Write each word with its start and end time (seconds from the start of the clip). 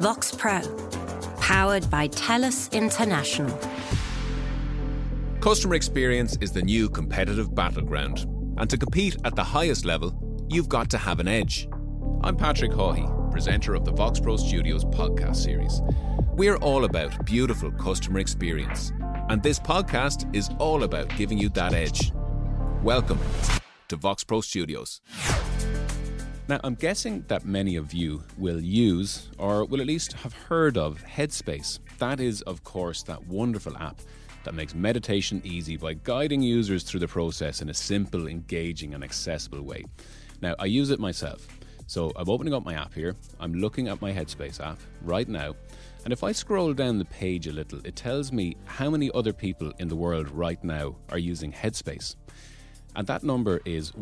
Voxpro, 0.00 0.60
powered 1.40 1.88
by 1.88 2.06
TELUS 2.08 2.70
International. 2.72 3.58
Customer 5.40 5.74
experience 5.74 6.36
is 6.42 6.52
the 6.52 6.60
new 6.60 6.90
competitive 6.90 7.54
battleground. 7.54 8.26
And 8.58 8.68
to 8.68 8.76
compete 8.76 9.16
at 9.24 9.34
the 9.34 9.42
highest 9.42 9.86
level, 9.86 10.14
you've 10.50 10.68
got 10.68 10.90
to 10.90 10.98
have 10.98 11.18
an 11.18 11.28
edge. 11.28 11.66
I'm 12.22 12.36
Patrick 12.36 12.72
Hawhey, 12.72 13.06
presenter 13.30 13.74
of 13.74 13.86
the 13.86 13.92
Voxpro 13.92 14.38
Studios 14.38 14.84
podcast 14.84 15.36
series. 15.36 15.80
We're 16.34 16.56
all 16.56 16.84
about 16.84 17.24
beautiful 17.24 17.70
customer 17.70 18.18
experience. 18.18 18.92
And 19.30 19.42
this 19.42 19.58
podcast 19.58 20.28
is 20.36 20.50
all 20.58 20.82
about 20.82 21.08
giving 21.16 21.38
you 21.38 21.48
that 21.50 21.72
edge. 21.72 22.12
Welcome 22.82 23.18
to 23.88 23.96
Voxpro 23.96 24.44
Studios. 24.44 25.00
Now, 26.48 26.60
I'm 26.62 26.76
guessing 26.76 27.24
that 27.26 27.44
many 27.44 27.74
of 27.74 27.92
you 27.92 28.22
will 28.38 28.60
use, 28.60 29.30
or 29.36 29.64
will 29.64 29.80
at 29.80 29.86
least 29.88 30.12
have 30.12 30.32
heard 30.32 30.78
of, 30.78 31.02
Headspace. 31.02 31.80
That 31.98 32.20
is, 32.20 32.40
of 32.42 32.62
course, 32.62 33.02
that 33.02 33.26
wonderful 33.26 33.76
app 33.78 34.00
that 34.44 34.54
makes 34.54 34.72
meditation 34.72 35.42
easy 35.42 35.76
by 35.76 35.94
guiding 35.94 36.40
users 36.40 36.84
through 36.84 37.00
the 37.00 37.08
process 37.08 37.62
in 37.62 37.68
a 37.68 37.74
simple, 37.74 38.28
engaging, 38.28 38.94
and 38.94 39.02
accessible 39.02 39.62
way. 39.62 39.84
Now, 40.40 40.54
I 40.60 40.66
use 40.66 40.90
it 40.90 41.00
myself. 41.00 41.48
So 41.88 42.12
I'm 42.14 42.30
opening 42.30 42.54
up 42.54 42.64
my 42.64 42.74
app 42.74 42.94
here. 42.94 43.16
I'm 43.40 43.54
looking 43.54 43.88
at 43.88 44.00
my 44.00 44.12
Headspace 44.12 44.64
app 44.64 44.78
right 45.02 45.26
now. 45.26 45.56
And 46.04 46.12
if 46.12 46.22
I 46.22 46.30
scroll 46.30 46.72
down 46.72 46.98
the 46.98 47.06
page 47.06 47.48
a 47.48 47.52
little, 47.52 47.80
it 47.84 47.96
tells 47.96 48.30
me 48.30 48.56
how 48.66 48.88
many 48.88 49.10
other 49.14 49.32
people 49.32 49.72
in 49.80 49.88
the 49.88 49.96
world 49.96 50.30
right 50.30 50.62
now 50.62 50.94
are 51.10 51.18
using 51.18 51.50
Headspace. 51.50 52.14
And 52.94 53.04
that 53.08 53.24
number 53.24 53.60
is 53.64 53.92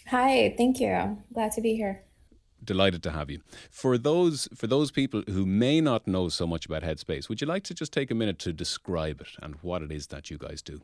Hi, 0.08 0.54
thank 0.56 0.80
you. 0.80 1.18
Glad 1.32 1.52
to 1.52 1.60
be 1.60 1.74
here. 1.74 2.02
Delighted 2.64 3.02
to 3.04 3.10
have 3.10 3.30
you. 3.30 3.40
For 3.70 3.98
those 3.98 4.48
for 4.54 4.66
those 4.68 4.90
people 4.90 5.22
who 5.28 5.44
may 5.44 5.80
not 5.80 6.06
know 6.06 6.28
so 6.28 6.46
much 6.46 6.66
about 6.66 6.82
Headspace, 6.82 7.28
would 7.28 7.40
you 7.40 7.46
like 7.46 7.64
to 7.64 7.74
just 7.74 7.92
take 7.92 8.10
a 8.10 8.14
minute 8.14 8.38
to 8.40 8.52
describe 8.52 9.20
it 9.20 9.30
and 9.42 9.56
what 9.62 9.82
it 9.82 9.90
is 9.90 10.08
that 10.08 10.30
you 10.30 10.38
guys 10.38 10.62
do? 10.62 10.80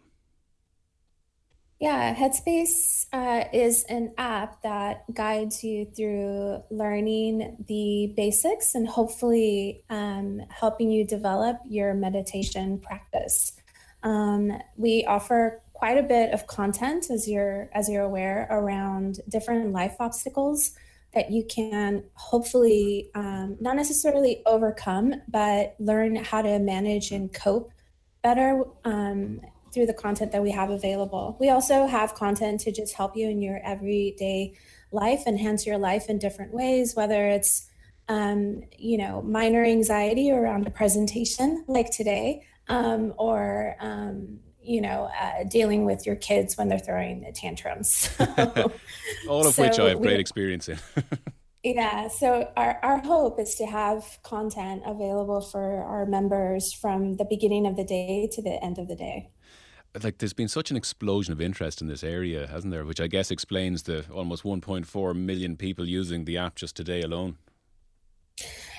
Yeah, 1.80 2.12
Headspace 2.12 3.06
uh, 3.12 3.44
is 3.52 3.84
an 3.84 4.12
app 4.19 4.62
that 4.62 5.05
guides 5.14 5.62
you 5.62 5.84
through 5.84 6.64
learning 6.70 7.64
the 7.69 8.12
basics 8.16 8.75
and 8.75 8.88
hopefully 8.88 9.84
um, 9.88 10.41
helping 10.48 10.91
you 10.91 11.06
develop 11.06 11.60
your 11.69 11.94
meditation 11.94 12.80
practice. 12.80 13.53
Um, 14.03 14.58
we 14.77 15.05
offer 15.05 15.62
quite 15.78 15.96
a 15.96 16.02
bit 16.02 16.32
of 16.32 16.46
content, 16.48 17.06
as 17.08 17.28
you're 17.28 17.70
as 17.72 17.88
you're 17.88 18.02
aware, 18.02 18.48
around 18.50 19.20
different 19.28 19.72
life 19.72 19.94
obstacles 20.00 20.72
that 21.14 21.30
you 21.30 21.44
can 21.48 22.02
hopefully 22.14 23.10
um, 23.14 23.56
not 23.60 23.76
necessarily 23.76 24.42
overcome, 24.44 25.14
but 25.28 25.76
learn 25.78 26.16
how 26.16 26.42
to 26.42 26.58
manage 26.58 27.12
and 27.12 27.32
cope 27.32 27.70
better 28.22 28.64
um, 28.84 29.40
through 29.72 29.86
the 29.86 29.94
content 29.94 30.32
that 30.32 30.42
we 30.42 30.50
have 30.50 30.70
available. 30.70 31.36
We 31.38 31.48
also 31.50 31.86
have 31.86 32.14
content 32.14 32.60
to 32.62 32.72
just 32.72 32.94
help 32.94 33.16
you 33.16 33.30
in 33.30 33.41
your 33.41 33.60
everyday 33.64 34.54
life, 34.91 35.22
enhance 35.26 35.64
your 35.64 35.78
life 35.78 36.10
in 36.10 36.19
different 36.19 36.53
ways, 36.53 36.97
whether 36.97 37.28
it's 37.28 37.69
um, 38.08 38.62
you 38.76 38.98
know, 38.98 39.22
minor 39.22 39.64
anxiety 39.64 40.32
around 40.32 40.66
a 40.66 40.70
presentation 40.70 41.64
like 41.69 41.91
today, 41.91 42.42
um, 42.69 43.14
or 43.16 43.76
um, 43.80 44.41
you 44.68 44.80
know, 44.80 45.10
uh, 45.20 45.44
dealing 45.44 45.84
with 45.84 46.06
your 46.06 46.16
kids 46.16 46.56
when 46.56 46.68
they're 46.68 46.78
throwing 46.78 47.22
the 47.22 47.32
tantrums. 47.32 48.10
All 49.28 49.46
of 49.46 49.54
so 49.54 49.62
which 49.62 49.78
I 49.78 49.88
have 49.90 50.00
great 50.00 50.14
we, 50.14 50.20
experience 50.20 50.68
in. 50.68 50.78
yeah. 51.64 52.08
So 52.08 52.50
our, 52.56 52.78
our 52.82 52.98
hope 52.98 53.40
is 53.40 53.54
to 53.56 53.66
have 53.66 54.18
content 54.22 54.82
available 54.86 55.40
for 55.40 55.82
our 55.82 56.06
members 56.06 56.72
from 56.72 57.16
the 57.16 57.24
beginning 57.24 57.66
of 57.66 57.76
the 57.76 57.84
day 57.84 58.28
to 58.32 58.42
the 58.42 58.62
end 58.62 58.78
of 58.78 58.88
the 58.88 58.96
day 58.96 59.30
like 60.02 60.18
there's 60.18 60.32
been 60.34 60.48
such 60.48 60.70
an 60.70 60.76
explosion 60.76 61.32
of 61.32 61.40
interest 61.40 61.80
in 61.80 61.88
this 61.88 62.04
area, 62.04 62.46
hasn't 62.46 62.72
there? 62.72 62.84
Which 62.84 63.00
I 63.00 63.06
guess 63.06 63.30
explains 63.30 63.84
the 63.84 64.04
almost 64.12 64.44
1.4 64.44 65.16
million 65.16 65.56
people 65.56 65.88
using 65.88 66.24
the 66.24 66.36
app 66.36 66.54
just 66.56 66.76
today 66.76 67.00
alone. 67.02 67.38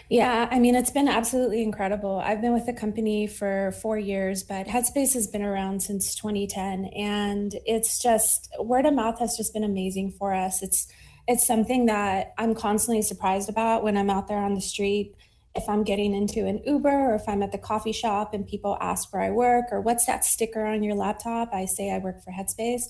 Yeah, 0.09 0.47
I 0.49 0.57
mean, 0.57 0.73
it's 0.73 0.89
been 0.89 1.07
absolutely 1.07 1.61
incredible. 1.61 2.19
I've 2.23 2.41
been 2.41 2.53
with 2.53 2.65
the 2.65 2.73
company 2.73 3.27
for 3.27 3.73
four 3.79 3.97
years, 3.97 4.41
but 4.41 4.65
Headspace 4.65 5.13
has 5.13 5.27
been 5.27 5.43
around 5.43 5.83
since 5.83 6.15
2010. 6.15 6.85
And 6.95 7.53
it's 7.65 8.01
just 8.01 8.49
word 8.59 8.87
of 8.87 8.95
mouth 8.95 9.19
has 9.19 9.37
just 9.37 9.53
been 9.53 9.63
amazing 9.63 10.11
for 10.11 10.33
us. 10.33 10.63
It's 10.63 10.87
it's 11.27 11.45
something 11.45 11.85
that 11.85 12.33
I'm 12.39 12.55
constantly 12.55 13.03
surprised 13.03 13.49
about 13.49 13.83
when 13.83 13.97
I'm 13.97 14.09
out 14.09 14.27
there 14.27 14.39
on 14.39 14.55
the 14.55 14.61
street 14.61 15.13
if 15.55 15.67
I'm 15.67 15.83
getting 15.83 16.13
into 16.13 16.45
an 16.45 16.61
Uber 16.65 17.11
or 17.11 17.15
if 17.15 17.27
I'm 17.27 17.41
at 17.43 17.51
the 17.51 17.57
coffee 17.57 17.91
shop 17.91 18.33
and 18.33 18.47
people 18.47 18.77
ask 18.79 19.11
where 19.13 19.23
I 19.23 19.31
work 19.31 19.65
or 19.71 19.81
what's 19.81 20.05
that 20.05 20.23
sticker 20.23 20.65
on 20.65 20.83
your 20.83 20.95
laptop, 20.95 21.53
I 21.53 21.65
say 21.65 21.91
I 21.91 21.97
work 21.97 22.23
for 22.23 22.31
Headspace. 22.31 22.83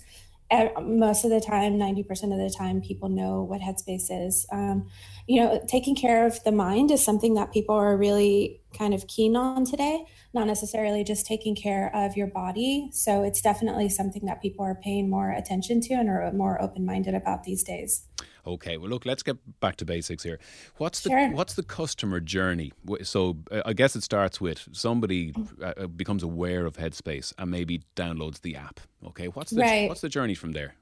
Most 0.51 1.25
of 1.25 1.31
the 1.31 1.39
time, 1.39 1.73
90% 1.73 2.09
of 2.09 2.39
the 2.39 2.53
time, 2.55 2.81
people 2.81 3.09
know 3.09 3.43
what 3.43 3.61
Headspace 3.61 4.07
is. 4.09 4.45
Um, 4.51 4.87
you 5.27 5.41
know, 5.41 5.63
taking 5.67 5.95
care 5.95 6.25
of 6.25 6.43
the 6.43 6.51
mind 6.51 6.89
is 6.89 7.03
something 7.03 7.35
that 7.35 7.51
people 7.51 7.75
are 7.75 7.95
really 7.95 8.61
kind 8.77 8.93
of 8.93 9.07
keen 9.07 9.35
on 9.35 9.63
today, 9.65 10.05
not 10.33 10.47
necessarily 10.47 11.03
just 11.03 11.25
taking 11.25 11.55
care 11.55 11.95
of 11.95 12.17
your 12.17 12.27
body. 12.27 12.89
So 12.91 13.23
it's 13.23 13.41
definitely 13.41 13.89
something 13.89 14.25
that 14.25 14.41
people 14.41 14.65
are 14.65 14.75
paying 14.75 15.09
more 15.09 15.31
attention 15.31 15.81
to 15.81 15.93
and 15.93 16.09
are 16.09 16.31
more 16.33 16.61
open 16.61 16.85
minded 16.85 17.13
about 17.13 17.43
these 17.43 17.63
days. 17.63 18.05
Okay, 18.45 18.77
well, 18.77 18.89
look, 18.89 19.05
let's 19.05 19.23
get 19.23 19.38
back 19.59 19.75
to 19.77 19.85
basics 19.85 20.23
here. 20.23 20.39
What's 20.77 21.01
the 21.01 21.09
sure. 21.09 21.29
what's 21.31 21.53
the 21.53 21.63
customer 21.63 22.19
journey? 22.19 22.72
So, 23.03 23.38
uh, 23.51 23.61
I 23.66 23.73
guess 23.73 23.95
it 23.95 24.03
starts 24.03 24.41
with 24.41 24.67
somebody 24.72 25.33
uh, 25.61 25.73
uh, 25.77 25.88
becomes 25.88 26.23
aware 26.23 26.66
of 26.66 26.78
Headspace 26.78 27.33
and 27.38 27.51
maybe 27.51 27.81
downloads 27.95 28.41
the 28.41 28.55
app. 28.55 28.79
Okay, 29.07 29.28
what's 29.28 29.51
the 29.51 29.61
right. 29.61 29.89
what's 29.89 30.01
the 30.01 30.09
journey 30.09 30.35
from 30.35 30.53
there? 30.53 30.75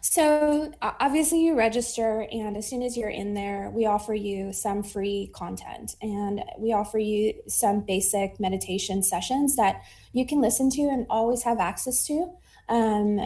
So 0.00 0.72
obviously 0.80 1.44
you 1.44 1.56
register 1.56 2.26
and 2.30 2.56
as 2.56 2.68
soon 2.68 2.82
as 2.82 2.96
you're 2.96 3.10
in 3.10 3.34
there, 3.34 3.70
we 3.70 3.86
offer 3.86 4.14
you 4.14 4.52
some 4.52 4.82
free 4.82 5.30
content 5.34 5.96
and 6.00 6.42
we 6.56 6.72
offer 6.72 6.98
you 6.98 7.34
some 7.48 7.80
basic 7.80 8.38
meditation 8.38 9.02
sessions 9.02 9.56
that 9.56 9.82
you 10.12 10.26
can 10.26 10.40
listen 10.40 10.70
to 10.70 10.82
and 10.82 11.06
always 11.10 11.42
have 11.42 11.58
access 11.58 12.06
to. 12.06 12.32
Um, 12.68 13.20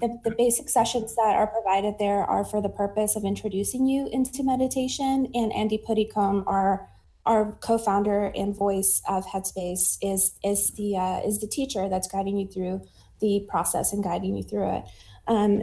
the, 0.00 0.18
the 0.24 0.30
basic 0.30 0.68
sessions 0.68 1.14
that 1.16 1.34
are 1.36 1.46
provided 1.46 1.94
there 1.98 2.24
are 2.24 2.44
for 2.44 2.60
the 2.60 2.68
purpose 2.68 3.16
of 3.16 3.24
introducing 3.24 3.86
you 3.86 4.08
into 4.12 4.42
meditation. 4.42 5.30
And 5.34 5.52
Andy 5.52 5.78
Puddicombe, 5.78 6.44
our 6.46 6.88
our 7.26 7.52
co-founder 7.62 8.32
and 8.34 8.54
voice 8.54 9.00
of 9.08 9.24
Headspace, 9.26 9.98
is 10.02 10.32
is 10.44 10.70
the 10.72 10.96
uh, 10.96 11.20
is 11.26 11.40
the 11.40 11.46
teacher 11.46 11.88
that's 11.88 12.08
guiding 12.08 12.38
you 12.38 12.46
through 12.46 12.82
the 13.20 13.46
process 13.48 13.92
and 13.92 14.02
guiding 14.02 14.36
you 14.36 14.42
through 14.42 14.78
it. 14.78 14.84
Um, 15.26 15.62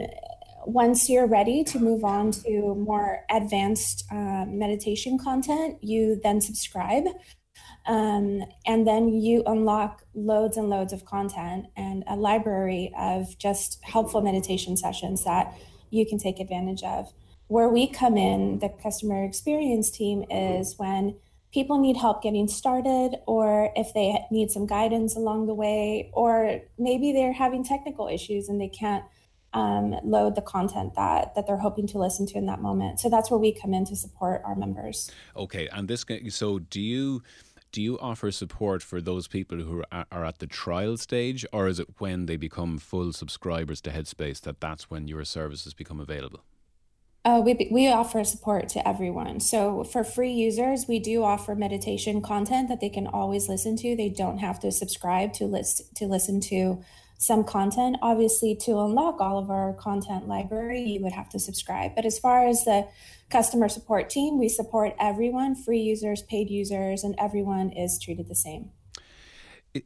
once 0.64 1.08
you're 1.08 1.26
ready 1.26 1.64
to 1.64 1.78
move 1.78 2.04
on 2.04 2.30
to 2.30 2.74
more 2.74 3.24
advanced 3.30 4.04
uh, 4.10 4.44
meditation 4.46 5.18
content, 5.18 5.78
you 5.82 6.20
then 6.22 6.40
subscribe 6.40 7.04
um, 7.86 8.44
and 8.66 8.86
then 8.86 9.08
you 9.08 9.42
unlock 9.46 10.04
loads 10.14 10.56
and 10.56 10.68
loads 10.68 10.92
of 10.92 11.04
content 11.04 11.66
and 11.76 12.04
a 12.06 12.16
library 12.16 12.92
of 12.96 13.36
just 13.38 13.82
helpful 13.82 14.20
meditation 14.20 14.76
sessions 14.76 15.24
that 15.24 15.54
you 15.90 16.06
can 16.06 16.18
take 16.18 16.38
advantage 16.38 16.82
of. 16.82 17.12
Where 17.48 17.68
we 17.68 17.86
come 17.86 18.16
in, 18.16 18.60
the 18.60 18.68
customer 18.68 19.24
experience 19.24 19.90
team, 19.90 20.24
is 20.30 20.78
when 20.78 21.16
people 21.52 21.78
need 21.78 21.96
help 21.96 22.22
getting 22.22 22.48
started, 22.48 23.16
or 23.26 23.70
if 23.76 23.92
they 23.92 24.24
need 24.30 24.50
some 24.50 24.66
guidance 24.66 25.16
along 25.16 25.46
the 25.46 25.54
way, 25.54 26.10
or 26.14 26.60
maybe 26.78 27.12
they're 27.12 27.34
having 27.34 27.62
technical 27.62 28.08
issues 28.08 28.48
and 28.48 28.60
they 28.60 28.68
can't 28.68 29.04
um, 29.54 29.94
load 30.02 30.34
the 30.34 30.40
content 30.40 30.94
that 30.94 31.34
that 31.34 31.46
they're 31.46 31.58
hoping 31.58 31.86
to 31.88 31.98
listen 31.98 32.26
to 32.26 32.38
in 32.38 32.46
that 32.46 32.62
moment. 32.62 33.00
So 33.00 33.10
that's 33.10 33.30
where 33.30 33.38
we 33.38 33.52
come 33.52 33.74
in 33.74 33.84
to 33.86 33.96
support 33.96 34.40
our 34.46 34.54
members. 34.54 35.10
Okay, 35.36 35.68
and 35.68 35.88
this 35.88 36.06
so 36.30 36.58
do 36.58 36.80
you 36.80 37.22
do 37.72 37.82
you 37.82 37.98
offer 37.98 38.30
support 38.30 38.82
for 38.82 39.00
those 39.00 39.26
people 39.26 39.58
who 39.58 39.82
are 39.90 40.24
at 40.24 40.38
the 40.38 40.46
trial 40.46 40.96
stage, 40.98 41.44
or 41.52 41.66
is 41.66 41.80
it 41.80 41.88
when 41.98 42.26
they 42.26 42.36
become 42.36 42.78
full 42.78 43.12
subscribers 43.12 43.80
to 43.80 43.90
Headspace 43.90 44.40
that 44.42 44.60
that's 44.60 44.90
when 44.90 45.08
your 45.08 45.24
services 45.24 45.74
become 45.74 45.98
available? 45.98 46.44
Uh, 47.24 47.40
we, 47.44 47.68
we 47.70 47.88
offer 47.88 48.24
support 48.24 48.68
to 48.68 48.86
everyone. 48.86 49.38
So 49.38 49.84
for 49.84 50.02
free 50.02 50.32
users, 50.32 50.86
we 50.88 50.98
do 50.98 51.22
offer 51.22 51.54
meditation 51.54 52.20
content 52.20 52.68
that 52.68 52.80
they 52.80 52.88
can 52.90 53.06
always 53.06 53.48
listen 53.48 53.76
to. 53.76 53.94
They 53.94 54.08
don't 54.08 54.38
have 54.38 54.58
to 54.60 54.72
subscribe 54.72 55.32
to 55.34 55.46
list 55.46 55.94
to 55.96 56.06
listen 56.06 56.40
to 56.42 56.82
some 57.22 57.44
content. 57.44 57.96
Obviously, 58.02 58.56
to 58.56 58.80
unlock 58.80 59.20
all 59.20 59.38
of 59.38 59.48
our 59.48 59.74
content 59.74 60.26
library, 60.26 60.82
you 60.82 61.00
would 61.02 61.12
have 61.12 61.28
to 61.30 61.38
subscribe. 61.38 61.94
But 61.94 62.04
as 62.04 62.18
far 62.18 62.46
as 62.46 62.64
the 62.64 62.88
customer 63.30 63.68
support 63.68 64.10
team, 64.10 64.38
we 64.38 64.48
support 64.48 64.94
everyone, 64.98 65.54
free 65.54 65.80
users, 65.80 66.22
paid 66.22 66.50
users, 66.50 67.04
and 67.04 67.14
everyone 67.18 67.70
is 67.70 67.98
treated 68.02 68.28
the 68.28 68.34
same 68.34 68.70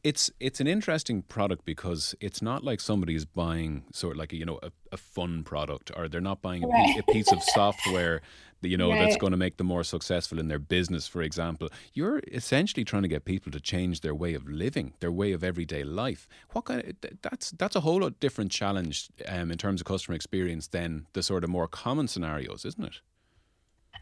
it's 0.03 0.31
it's 0.41 0.61
an 0.61 0.67
interesting 0.67 1.23
product 1.23 1.65
because 1.65 2.15
it's 2.21 2.43
not 2.43 2.65
like 2.65 2.81
somebody 2.81 3.15
is 3.15 3.25
buying 3.25 3.85
sort 3.93 4.15
of 4.15 4.19
like 4.19 4.33
a, 4.33 4.37
you 4.37 4.45
know 4.45 4.59
a, 4.63 4.71
a 4.91 4.97
fun 4.97 5.45
product 5.45 5.93
or 5.97 6.09
they're 6.09 6.21
not 6.21 6.43
buying 6.43 6.65
a, 6.65 6.67
right. 6.67 6.87
piece, 6.87 6.99
a 6.99 7.13
piece 7.13 7.33
of 7.33 7.43
software 7.55 8.21
you 8.63 8.77
know 8.77 8.91
right. 8.91 8.99
that's 8.99 9.17
going 9.17 9.31
to 9.31 9.37
make 9.37 9.57
them 9.57 9.67
more 9.67 9.85
successful 9.85 10.39
in 10.39 10.49
their 10.49 10.59
business 10.59 11.07
for 11.07 11.23
example 11.23 11.69
you're 11.93 12.21
essentially 12.33 12.85
trying 12.85 13.03
to 13.03 13.09
get 13.09 13.25
people 13.25 13.53
to 13.53 13.61
change 13.61 14.01
their 14.01 14.15
way 14.15 14.35
of 14.35 14.49
living 14.49 14.95
their 15.01 15.13
way 15.13 15.33
of 15.33 15.45
everyday 15.45 15.85
life 15.85 16.29
what 16.53 16.65
kind 16.65 16.83
of 16.83 17.21
that's 17.23 17.51
that's 17.53 17.77
a 17.77 17.81
whole 17.81 18.01
lot 18.01 18.19
different 18.21 18.51
challenge 18.51 19.09
um, 19.29 19.51
in 19.51 19.59
terms 19.59 19.81
of 19.81 19.87
customer 19.87 20.15
experience 20.15 20.69
than 20.69 21.07
the 21.13 21.23
sort 21.23 21.45
of 21.45 21.51
more 21.51 21.69
common 21.69 22.09
scenarios 22.09 22.65
isn't 22.65 22.85
it 22.85 23.01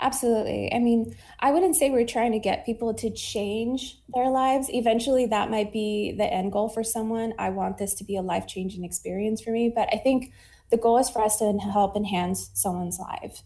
Absolutely. 0.00 0.72
I 0.74 0.80
mean, 0.80 1.14
I 1.40 1.52
wouldn't 1.52 1.76
say 1.76 1.90
we're 1.90 2.06
trying 2.06 2.32
to 2.32 2.38
get 2.38 2.66
people 2.66 2.94
to 2.94 3.10
change 3.10 3.98
their 4.12 4.28
lives. 4.28 4.68
Eventually, 4.70 5.26
that 5.26 5.50
might 5.50 5.72
be 5.72 6.14
the 6.16 6.24
end 6.24 6.52
goal 6.52 6.68
for 6.68 6.82
someone. 6.82 7.32
I 7.38 7.50
want 7.50 7.78
this 7.78 7.94
to 7.94 8.04
be 8.04 8.16
a 8.16 8.22
life 8.22 8.46
changing 8.46 8.84
experience 8.84 9.40
for 9.40 9.50
me. 9.50 9.72
But 9.74 9.88
I 9.92 9.98
think 9.98 10.32
the 10.70 10.76
goal 10.76 10.98
is 10.98 11.08
for 11.08 11.22
us 11.22 11.38
to 11.38 11.56
help 11.72 11.96
enhance 11.96 12.50
someone's 12.54 12.98
life. 12.98 13.42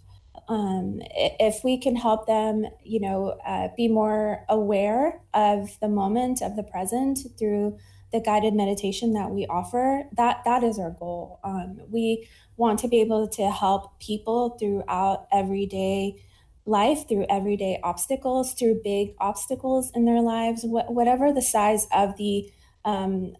Um, 0.48 1.00
if 1.14 1.62
we 1.62 1.78
can 1.78 1.96
help 1.96 2.26
them, 2.26 2.64
you 2.82 3.00
know, 3.00 3.38
uh, 3.46 3.68
be 3.76 3.88
more 3.88 4.44
aware 4.48 5.20
of 5.34 5.78
the 5.80 5.88
moment 5.88 6.40
of 6.40 6.56
the 6.56 6.62
present 6.62 7.18
through 7.38 7.78
the 8.12 8.20
guided 8.20 8.54
meditation 8.54 9.12
that 9.12 9.30
we 9.30 9.46
offer, 9.46 10.04
that 10.16 10.42
that 10.46 10.62
is 10.62 10.78
our 10.78 10.90
goal. 10.90 11.40
Um, 11.44 11.80
we 11.90 12.26
want 12.56 12.78
to 12.80 12.88
be 12.88 13.00
able 13.02 13.28
to 13.28 13.50
help 13.50 14.00
people 14.00 14.56
throughout 14.58 15.26
everyday 15.30 16.22
life 16.68 17.08
through 17.08 17.26
everyday 17.28 17.80
obstacles, 17.82 18.52
through 18.52 18.80
big 18.84 19.14
obstacles 19.18 19.90
in 19.94 20.04
their 20.04 20.20
lives, 20.20 20.62
wh- 20.62 20.90
whatever 20.90 21.32
the 21.32 21.42
size 21.42 21.86
of 21.92 22.16
the 22.16 22.50
um, 22.84 23.34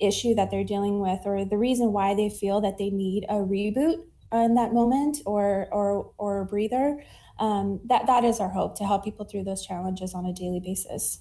issue 0.00 0.34
that 0.34 0.50
they're 0.50 0.64
dealing 0.64 1.00
with, 1.00 1.20
or 1.24 1.44
the 1.44 1.56
reason 1.56 1.92
why 1.92 2.14
they 2.14 2.28
feel 2.28 2.60
that 2.60 2.76
they 2.76 2.90
need 2.90 3.24
a 3.28 3.34
reboot 3.34 4.02
in 4.32 4.54
that 4.54 4.72
moment 4.72 5.18
or 5.26 5.68
or 5.72 6.12
or 6.18 6.40
a 6.40 6.46
breather. 6.46 7.02
Um, 7.38 7.80
that 7.86 8.06
that 8.06 8.24
is 8.24 8.40
our 8.40 8.50
hope 8.50 8.76
to 8.78 8.84
help 8.84 9.04
people 9.04 9.24
through 9.26 9.44
those 9.44 9.66
challenges 9.66 10.14
on 10.14 10.24
a 10.26 10.32
daily 10.32 10.60
basis. 10.60 11.20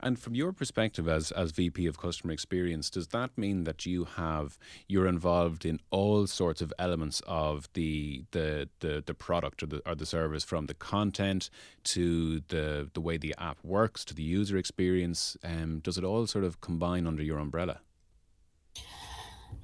And 0.00 0.18
from 0.18 0.34
your 0.34 0.52
perspective 0.52 1.08
as 1.08 1.30
as 1.32 1.52
VP 1.52 1.86
of 1.86 1.98
customer 1.98 2.32
experience, 2.32 2.90
does 2.90 3.08
that 3.08 3.36
mean 3.38 3.64
that 3.64 3.86
you 3.86 4.04
have 4.04 4.58
you're 4.86 5.06
involved 5.06 5.64
in 5.64 5.80
all 5.90 6.26
sorts 6.26 6.60
of 6.60 6.72
elements 6.78 7.22
of 7.26 7.68
the 7.72 8.24
the 8.32 8.68
the, 8.80 9.02
the 9.04 9.14
product 9.14 9.62
or 9.62 9.66
the 9.66 9.82
or 9.86 9.94
the 9.94 10.04
service 10.04 10.44
from 10.44 10.66
the 10.66 10.74
content 10.74 11.48
to 11.84 12.40
the 12.48 12.90
the 12.92 13.00
way 13.00 13.16
the 13.16 13.34
app 13.38 13.58
works 13.64 14.04
to 14.04 14.14
the 14.14 14.22
user 14.22 14.58
experience? 14.58 15.36
Um, 15.42 15.78
does 15.78 15.96
it 15.96 16.04
all 16.04 16.26
sort 16.26 16.44
of 16.44 16.60
combine 16.60 17.06
under 17.06 17.22
your 17.22 17.38
umbrella? 17.38 17.80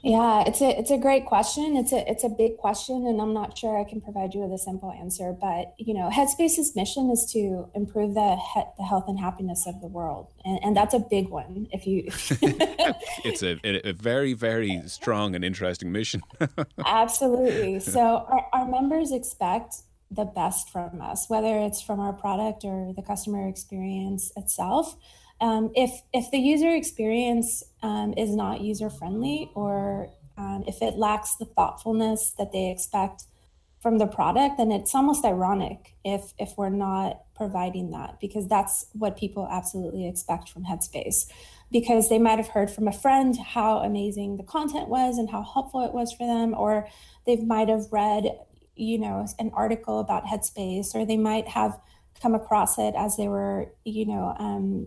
Yeah, 0.02 0.44
it's 0.46 0.62
a 0.62 0.78
it's 0.78 0.90
a 0.90 0.96
great 0.96 1.26
question. 1.26 1.76
It's 1.76 1.92
a 1.92 2.10
it's 2.10 2.24
a 2.24 2.28
big 2.28 2.56
question, 2.56 3.06
and 3.06 3.20
I'm 3.20 3.34
not 3.34 3.56
sure 3.56 3.78
I 3.78 3.84
can 3.84 4.00
provide 4.00 4.32
you 4.32 4.40
with 4.40 4.52
a 4.52 4.58
simple 4.58 4.90
answer. 4.92 5.36
But 5.38 5.74
you 5.78 5.92
know, 5.92 6.08
Headspace's 6.08 6.74
mission 6.74 7.10
is 7.10 7.30
to 7.32 7.68
improve 7.74 8.14
the 8.14 8.36
he- 8.36 8.70
the 8.78 8.84
health 8.84 9.04
and 9.08 9.18
happiness 9.18 9.66
of 9.66 9.80
the 9.82 9.88
world, 9.88 10.32
and, 10.44 10.58
and 10.62 10.76
that's 10.76 10.94
a 10.94 11.00
big 11.00 11.28
one. 11.28 11.68
If 11.70 11.86
you, 11.86 12.04
it's 13.24 13.42
a, 13.42 13.60
a 13.88 13.92
very 13.92 14.32
very 14.32 14.82
strong 14.86 15.34
and 15.34 15.44
interesting 15.44 15.92
mission. 15.92 16.22
Absolutely. 16.86 17.80
So 17.80 18.00
our, 18.00 18.46
our 18.54 18.68
members 18.68 19.12
expect 19.12 19.82
the 20.10 20.24
best 20.24 20.70
from 20.70 21.02
us, 21.02 21.28
whether 21.28 21.58
it's 21.58 21.82
from 21.82 22.00
our 22.00 22.14
product 22.14 22.64
or 22.64 22.92
the 22.96 23.02
customer 23.02 23.46
experience 23.48 24.32
itself 24.34 24.96
um, 25.40 25.70
if 25.74 25.90
if 26.12 26.30
the 26.30 26.38
user 26.38 26.70
experience 26.70 27.62
um, 27.82 28.14
is 28.16 28.34
not 28.34 28.60
user 28.60 28.90
friendly 28.90 29.50
or 29.54 30.10
um, 30.36 30.64
if 30.66 30.82
it 30.82 30.96
lacks 30.96 31.36
the 31.36 31.44
thoughtfulness 31.44 32.32
that 32.38 32.52
they 32.52 32.70
expect 32.70 33.24
from 33.80 33.98
the 33.98 34.06
product 34.06 34.58
then 34.58 34.70
it's 34.70 34.94
almost 34.94 35.24
ironic 35.24 35.94
if 36.04 36.34
if 36.38 36.56
we're 36.56 36.68
not 36.68 37.22
providing 37.40 37.90
that 37.90 38.20
because 38.20 38.46
that's 38.46 38.84
what 38.92 39.16
people 39.16 39.48
absolutely 39.50 40.06
expect 40.06 40.50
from 40.50 40.62
headspace. 40.62 41.26
Because 41.72 42.10
they 42.10 42.18
might 42.18 42.36
have 42.36 42.48
heard 42.48 42.70
from 42.70 42.86
a 42.86 42.92
friend 42.92 43.34
how 43.38 43.78
amazing 43.78 44.36
the 44.36 44.42
content 44.42 44.90
was 44.90 45.16
and 45.16 45.30
how 45.30 45.42
helpful 45.42 45.82
it 45.82 45.94
was 45.94 46.12
for 46.12 46.26
them 46.26 46.52
or 46.52 46.86
they 47.24 47.36
might 47.36 47.70
have 47.70 47.86
read 47.90 48.24
you 48.76 48.98
know 48.98 49.26
an 49.38 49.50
article 49.54 50.00
about 50.00 50.26
headspace 50.26 50.94
or 50.94 51.06
they 51.06 51.16
might 51.16 51.48
have 51.48 51.80
come 52.20 52.34
across 52.34 52.78
it 52.78 52.94
as 52.96 53.16
they 53.16 53.28
were, 53.28 53.72
you 53.84 54.06
know, 54.06 54.34
um, 54.38 54.86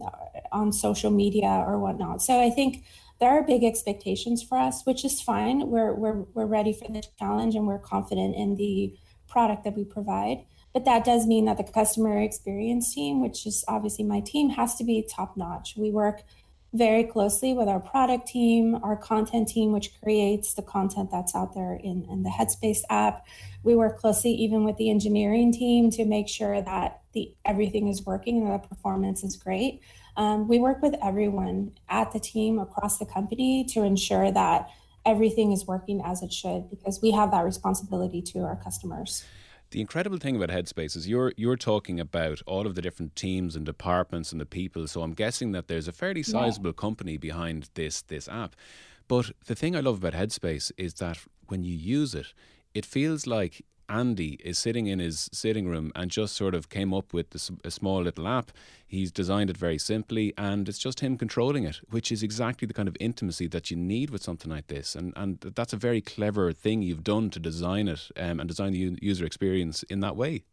on 0.51 0.71
social 0.71 1.12
media 1.12 1.63
or 1.68 1.80
whatnot. 1.80 2.21
So 2.21 2.39
I 2.41 2.50
think 2.50 2.83
there 3.19 3.30
are 3.30 3.44
big 3.44 3.63
expectations 3.63 4.44
for 4.44 4.57
us, 4.57 4.85
which 4.85 5.06
is 5.06 5.21
fine. 5.21 5.68
We're 5.68 5.94
we're 5.94 6.24
we're 6.33 6.45
ready 6.45 6.74
for 6.74 6.91
the 6.91 7.03
challenge 7.19 7.56
and 7.56 7.68
we're 7.68 7.80
confident 7.80 8.35
in 8.35 8.56
the 8.56 8.95
product 9.27 9.63
that 9.63 9.75
we 9.75 9.83
provide. 9.83 10.45
But 10.74 10.85
that 10.85 11.06
does 11.06 11.27
mean 11.27 11.45
that 11.45 11.57
the 11.57 11.63
customer 11.63 12.19
experience 12.19 12.94
team, 12.94 13.21
which 13.21 13.45
is 13.45 13.63
obviously 13.68 14.06
my 14.06 14.21
team, 14.21 14.50
has 14.50 14.75
to 14.75 14.83
be 14.83 15.07
top 15.07 15.38
notch. 15.38 15.75
We 15.77 15.91
work 15.91 16.24
very 16.73 17.03
closely 17.03 17.53
with 17.53 17.67
our 17.67 17.79
product 17.79 18.27
team, 18.27 18.79
our 18.83 18.97
content 18.97 19.47
team, 19.47 19.71
which 19.71 19.91
creates 20.01 20.55
the 20.55 20.61
content 20.63 21.11
that's 21.11 21.35
out 21.35 21.53
there 21.53 21.75
in, 21.75 22.05
in 22.09 22.23
the 22.23 22.29
Headspace 22.29 22.81
app. 22.89 23.25
We 23.63 23.75
work 23.75 23.99
closely 23.99 24.31
even 24.31 24.63
with 24.63 24.77
the 24.77 24.89
engineering 24.89 25.53
team 25.53 25.91
to 25.91 26.03
make 26.03 26.27
sure 26.27 26.61
that 26.61 27.01
the 27.13 27.31
everything 27.45 27.87
is 27.87 28.05
working 28.05 28.41
and 28.41 28.51
the 28.53 28.67
performance 28.67 29.23
is 29.23 29.35
great. 29.35 29.81
Um, 30.17 30.47
we 30.47 30.59
work 30.59 30.81
with 30.81 30.95
everyone 31.01 31.73
at 31.89 32.11
the 32.11 32.19
team 32.19 32.59
across 32.59 32.97
the 32.97 33.05
company 33.05 33.63
to 33.65 33.83
ensure 33.83 34.31
that 34.31 34.69
everything 35.05 35.51
is 35.51 35.67
working 35.67 36.01
as 36.03 36.23
it 36.23 36.33
should 36.33 36.69
because 36.69 37.01
we 37.01 37.11
have 37.11 37.31
that 37.31 37.43
responsibility 37.43 38.21
to 38.21 38.39
our 38.39 38.55
customers. 38.55 39.23
The 39.73 39.81
incredible 39.81 40.19
thing 40.19 40.35
about 40.35 40.49
Headspace 40.49 40.95
is 40.95 41.09
you're 41.09 41.33
you're 41.35 41.57
talking 41.57 41.99
about 41.99 42.43
all 42.45 42.67
of 42.67 42.75
the 42.75 42.81
different 42.81 43.15
teams 43.15 43.55
and 43.55 43.65
departments 43.65 44.31
and 44.31 44.39
the 44.39 44.45
people. 44.45 44.85
So 44.85 45.01
I'm 45.01 45.15
guessing 45.15 45.51
that 45.53 45.67
there's 45.67 45.88
a 45.88 45.91
fairly 45.91 46.21
sizable 46.21 46.69
yeah. 46.69 46.81
company 46.86 47.17
behind 47.17 47.71
this 47.74 48.03
this 48.03 48.29
app. 48.29 48.55
But 49.07 49.31
the 49.48 49.55
thing 49.55 49.75
I 49.75 49.79
love 49.79 49.98
about 49.98 50.13
Headspace 50.13 50.71
is 50.77 50.93
that 50.95 51.17
when 51.48 51.63
you 51.63 51.75
use 51.75 52.13
it, 52.13 52.36
it 52.75 52.86
feels 52.86 53.25
like 53.25 53.65
Andy 53.93 54.39
is 54.43 54.57
sitting 54.57 54.88
in 54.88 54.97
his 54.97 55.29
sitting 55.31 55.67
room 55.67 55.91
and 55.95 56.09
just 56.09 56.35
sort 56.35 56.55
of 56.55 56.69
came 56.69 56.95
up 56.95 57.13
with 57.13 57.29
this, 57.29 57.51
a 57.63 57.69
small 57.69 58.01
little 58.01 58.27
app. 58.27 58.51
He's 58.88 59.12
designed 59.12 59.51
it 59.51 59.57
very 59.57 59.77
simply, 59.77 60.33
and 60.35 60.67
it's 60.67 60.79
just 60.79 61.01
him 61.01 61.15
controlling 61.15 61.63
it, 61.63 61.79
which 61.91 62.12
is 62.12 62.23
exactly 62.23 62.65
the 62.65 62.73
kind 62.73 62.88
of 62.88 62.97
intimacy 63.00 63.47
that 63.47 63.69
you 63.69 63.77
need 63.77 64.09
with 64.09 64.23
something 64.23 64.50
like 64.50 64.67
this. 64.67 64.95
And 64.95 65.13
and 65.15 65.39
that's 65.39 65.73
a 65.73 65.77
very 65.77 66.01
clever 66.01 66.51
thing 66.53 66.81
you've 66.81 67.03
done 67.03 67.29
to 67.29 67.39
design 67.39 67.88
it 67.88 68.09
um, 68.17 68.39
and 68.39 68.50
design 68.50 68.73
the 68.73 68.97
user 69.00 69.25
experience 69.25 69.83
in 69.83 70.00
that 70.00 70.15
way. 70.15 70.43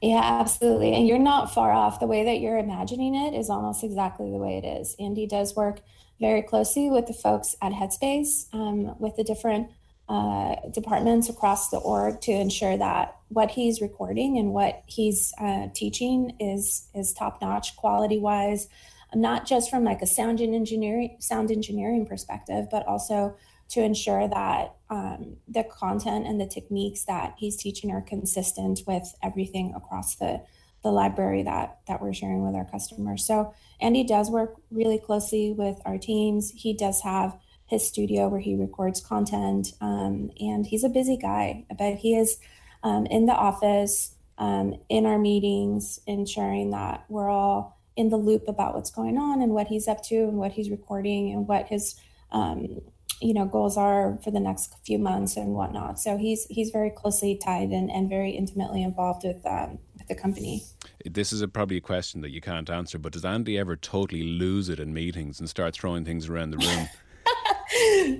Yeah, 0.00 0.22
absolutely. 0.22 0.94
And 0.94 1.06
you're 1.06 1.18
not 1.18 1.52
far 1.52 1.72
off. 1.72 2.00
The 2.00 2.06
way 2.06 2.24
that 2.24 2.40
you're 2.40 2.58
imagining 2.58 3.14
it 3.14 3.34
is 3.34 3.50
almost 3.50 3.84
exactly 3.84 4.30
the 4.30 4.38
way 4.38 4.58
it 4.58 4.64
is. 4.64 4.96
Andy 4.98 5.26
does 5.26 5.54
work 5.54 5.80
very 6.20 6.42
closely 6.42 6.90
with 6.90 7.06
the 7.06 7.12
folks 7.12 7.56
at 7.60 7.72
Headspace, 7.72 8.46
um, 8.52 8.98
with 8.98 9.16
the 9.16 9.24
different 9.24 9.68
uh, 10.08 10.56
departments 10.70 11.28
across 11.28 11.70
the 11.70 11.78
org 11.78 12.20
to 12.20 12.32
ensure 12.32 12.76
that 12.76 13.16
what 13.28 13.50
he's 13.50 13.80
recording 13.80 14.38
and 14.38 14.52
what 14.52 14.82
he's 14.86 15.32
uh, 15.40 15.68
teaching 15.74 16.36
is 16.38 16.88
is 16.94 17.12
top 17.12 17.40
notch 17.40 17.74
quality 17.76 18.18
wise, 18.18 18.68
not 19.14 19.46
just 19.46 19.70
from 19.70 19.82
like 19.82 20.02
a 20.02 20.06
sound 20.06 20.40
engineering 20.40 21.16
sound 21.20 21.50
engineering 21.50 22.06
perspective, 22.06 22.66
but 22.70 22.86
also 22.86 23.34
to 23.70 23.82
ensure 23.82 24.28
that 24.28 24.74
um, 24.90 25.36
the 25.48 25.64
content 25.64 26.26
and 26.26 26.38
the 26.38 26.46
techniques 26.46 27.04
that 27.04 27.34
he's 27.38 27.56
teaching 27.56 27.90
are 27.90 28.02
consistent 28.02 28.82
with 28.86 29.14
everything 29.22 29.72
across 29.74 30.16
the 30.16 30.42
the 30.82 30.90
library 30.90 31.42
that 31.42 31.78
that 31.88 32.02
we're 32.02 32.12
sharing 32.12 32.44
with 32.44 32.54
our 32.54 32.66
customers. 32.66 33.26
So 33.26 33.54
Andy 33.80 34.04
does 34.04 34.30
work 34.30 34.56
really 34.70 34.98
closely 34.98 35.52
with 35.52 35.80
our 35.86 35.96
teams. 35.96 36.50
He 36.50 36.74
does 36.74 37.00
have 37.00 37.38
his 37.66 37.86
studio 37.86 38.28
where 38.28 38.40
he 38.40 38.54
records 38.54 39.00
content. 39.00 39.72
Um, 39.80 40.30
and 40.40 40.66
he's 40.66 40.84
a 40.84 40.88
busy 40.88 41.16
guy, 41.16 41.64
but 41.76 41.94
he 41.96 42.14
is 42.14 42.38
um, 42.82 43.06
in 43.06 43.26
the 43.26 43.32
office, 43.32 44.14
um, 44.38 44.74
in 44.88 45.06
our 45.06 45.18
meetings, 45.18 46.00
ensuring 46.06 46.70
that 46.70 47.04
we're 47.08 47.30
all 47.30 47.80
in 47.96 48.10
the 48.10 48.16
loop 48.16 48.48
about 48.48 48.74
what's 48.74 48.90
going 48.90 49.16
on 49.16 49.40
and 49.40 49.52
what 49.52 49.68
he's 49.68 49.88
up 49.88 50.02
to 50.02 50.16
and 50.16 50.36
what 50.36 50.52
he's 50.52 50.70
recording 50.70 51.32
and 51.32 51.46
what 51.46 51.68
his 51.68 51.94
um, 52.32 52.80
you 53.20 53.32
know 53.32 53.44
goals 53.44 53.76
are 53.76 54.18
for 54.22 54.30
the 54.30 54.40
next 54.40 54.74
few 54.84 54.98
months 54.98 55.36
and 55.36 55.54
whatnot. 55.54 56.00
So 56.00 56.16
he's 56.16 56.44
he's 56.46 56.70
very 56.70 56.90
closely 56.90 57.38
tied 57.42 57.70
and, 57.70 57.90
and 57.90 58.08
very 58.08 58.32
intimately 58.32 58.82
involved 58.82 59.22
with 59.24 59.44
um, 59.46 59.78
with 59.96 60.08
the 60.08 60.14
company. 60.14 60.64
This 61.04 61.32
is 61.32 61.40
a, 61.40 61.48
probably 61.48 61.76
a 61.76 61.82
question 61.82 62.20
that 62.22 62.30
you 62.30 62.40
can't 62.40 62.68
answer, 62.68 62.98
but 62.98 63.12
does 63.12 63.24
Andy 63.24 63.56
ever 63.58 63.76
totally 63.76 64.22
lose 64.22 64.68
it 64.68 64.80
in 64.80 64.92
meetings 64.92 65.38
and 65.38 65.48
start 65.48 65.74
throwing 65.74 66.04
things 66.04 66.28
around 66.28 66.50
the 66.50 66.58
room? 66.58 66.88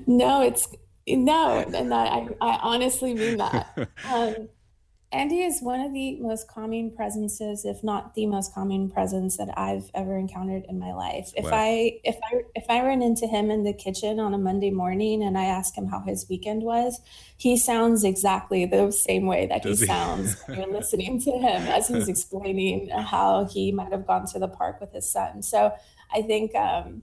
no, 0.06 0.42
it's 0.42 0.68
no, 1.06 1.58
and 1.60 1.92
I, 1.92 2.28
I 2.40 2.58
honestly 2.62 3.14
mean 3.14 3.38
that. 3.38 3.76
Um, 4.10 4.48
Andy 5.14 5.42
is 5.42 5.62
one 5.62 5.80
of 5.80 5.92
the 5.92 6.16
most 6.16 6.48
calming 6.48 6.90
presences, 6.90 7.64
if 7.64 7.84
not 7.84 8.16
the 8.16 8.26
most 8.26 8.52
calming 8.52 8.90
presence 8.90 9.36
that 9.36 9.56
I've 9.56 9.88
ever 9.94 10.18
encountered 10.18 10.64
in 10.68 10.80
my 10.80 10.92
life. 10.92 11.32
If 11.36 11.44
wow. 11.44 11.50
I 11.54 12.00
if 12.02 12.16
I 12.24 12.40
if 12.56 12.64
I 12.68 12.84
run 12.84 13.00
into 13.00 13.28
him 13.28 13.48
in 13.48 13.62
the 13.62 13.72
kitchen 13.72 14.18
on 14.18 14.34
a 14.34 14.38
Monday 14.38 14.72
morning 14.72 15.22
and 15.22 15.38
I 15.38 15.44
ask 15.44 15.76
him 15.76 15.86
how 15.86 16.00
his 16.00 16.26
weekend 16.28 16.64
was, 16.64 17.00
he 17.36 17.56
sounds 17.56 18.02
exactly 18.02 18.66
the 18.66 18.90
same 18.90 19.26
way 19.26 19.46
that 19.46 19.62
he, 19.62 19.70
he, 19.70 19.86
sounds 19.86 20.36
when 20.46 20.58
you're 20.58 20.72
listening 20.72 21.20
to 21.20 21.30
him 21.30 21.62
as 21.68 21.86
he's 21.86 22.08
explaining 22.14 22.88
how 22.88 23.44
he 23.44 23.70
might 23.70 23.92
have 23.92 24.08
gone 24.08 24.26
to 24.26 24.40
the 24.40 24.48
park 24.48 24.80
with 24.80 24.92
his 24.92 25.08
son. 25.08 25.42
So 25.42 25.72
I 26.12 26.22
think 26.22 26.56
um, 26.56 27.02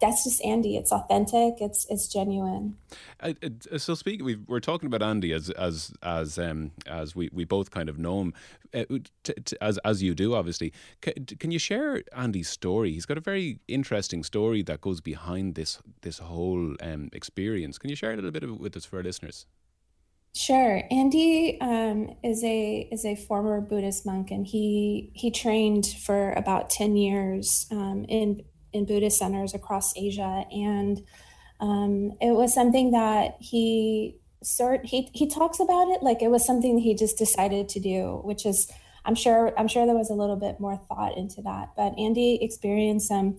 that's 0.00 0.24
just 0.24 0.42
Andy. 0.44 0.76
It's 0.76 0.90
authentic. 0.90 1.54
It's 1.60 1.86
it's 1.90 2.08
genuine. 2.08 2.76
So 3.76 3.94
speaking, 3.94 4.24
we 4.24 4.38
are 4.50 4.60
talking 4.60 4.86
about 4.86 5.02
Andy 5.02 5.32
as 5.32 5.50
as 5.50 5.92
as 6.02 6.38
um, 6.38 6.72
as 6.86 7.14
we, 7.14 7.28
we 7.32 7.44
both 7.44 7.70
kind 7.70 7.88
of 7.88 7.98
know 7.98 8.20
him, 8.22 8.34
uh, 8.72 8.84
t- 9.22 9.34
t- 9.44 9.56
as 9.60 9.78
as 9.78 10.02
you 10.02 10.14
do, 10.14 10.34
obviously. 10.34 10.72
C- 11.04 11.12
can 11.38 11.50
you 11.50 11.58
share 11.58 12.02
Andy's 12.16 12.48
story? 12.48 12.92
He's 12.92 13.06
got 13.06 13.18
a 13.18 13.20
very 13.20 13.60
interesting 13.68 14.22
story 14.22 14.62
that 14.62 14.80
goes 14.80 15.00
behind 15.00 15.56
this 15.56 15.78
this 16.00 16.18
whole 16.18 16.74
um, 16.80 17.10
experience. 17.12 17.76
Can 17.78 17.90
you 17.90 17.96
share 17.96 18.12
a 18.12 18.16
little 18.16 18.30
bit 18.30 18.44
of 18.44 18.50
it 18.50 18.60
with 18.60 18.76
us 18.76 18.86
for 18.86 18.96
our 18.96 19.02
listeners? 19.02 19.46
Sure. 20.34 20.82
Andy 20.90 21.58
um, 21.60 22.14
is 22.22 22.44
a 22.44 22.88
is 22.92 23.04
a 23.04 23.14
former 23.14 23.60
Buddhist 23.60 24.06
monk, 24.06 24.30
and 24.30 24.46
he 24.46 25.10
he 25.14 25.30
trained 25.30 25.86
for 25.86 26.32
about 26.32 26.70
ten 26.70 26.96
years 26.96 27.66
um, 27.70 28.06
in 28.08 28.42
in 28.76 28.84
Buddhist 28.84 29.18
centers 29.18 29.54
across 29.54 29.96
Asia, 29.96 30.44
and 30.52 31.02
um, 31.60 32.12
it 32.20 32.34
was 32.34 32.54
something 32.54 32.92
that 32.92 33.36
he 33.40 34.16
sort 34.42 34.84
he 34.84 35.10
he 35.12 35.26
talks 35.28 35.58
about 35.58 35.88
it 35.88 36.02
like 36.02 36.22
it 36.22 36.30
was 36.30 36.46
something 36.46 36.78
he 36.78 36.94
just 36.94 37.18
decided 37.18 37.68
to 37.70 37.80
do, 37.80 38.20
which 38.24 38.46
is 38.46 38.70
I'm 39.04 39.14
sure 39.14 39.52
I'm 39.58 39.68
sure 39.68 39.86
there 39.86 39.94
was 39.94 40.10
a 40.10 40.14
little 40.14 40.36
bit 40.36 40.60
more 40.60 40.76
thought 40.88 41.16
into 41.16 41.42
that. 41.42 41.70
But 41.76 41.98
Andy 41.98 42.38
experienced 42.42 43.08
some 43.08 43.38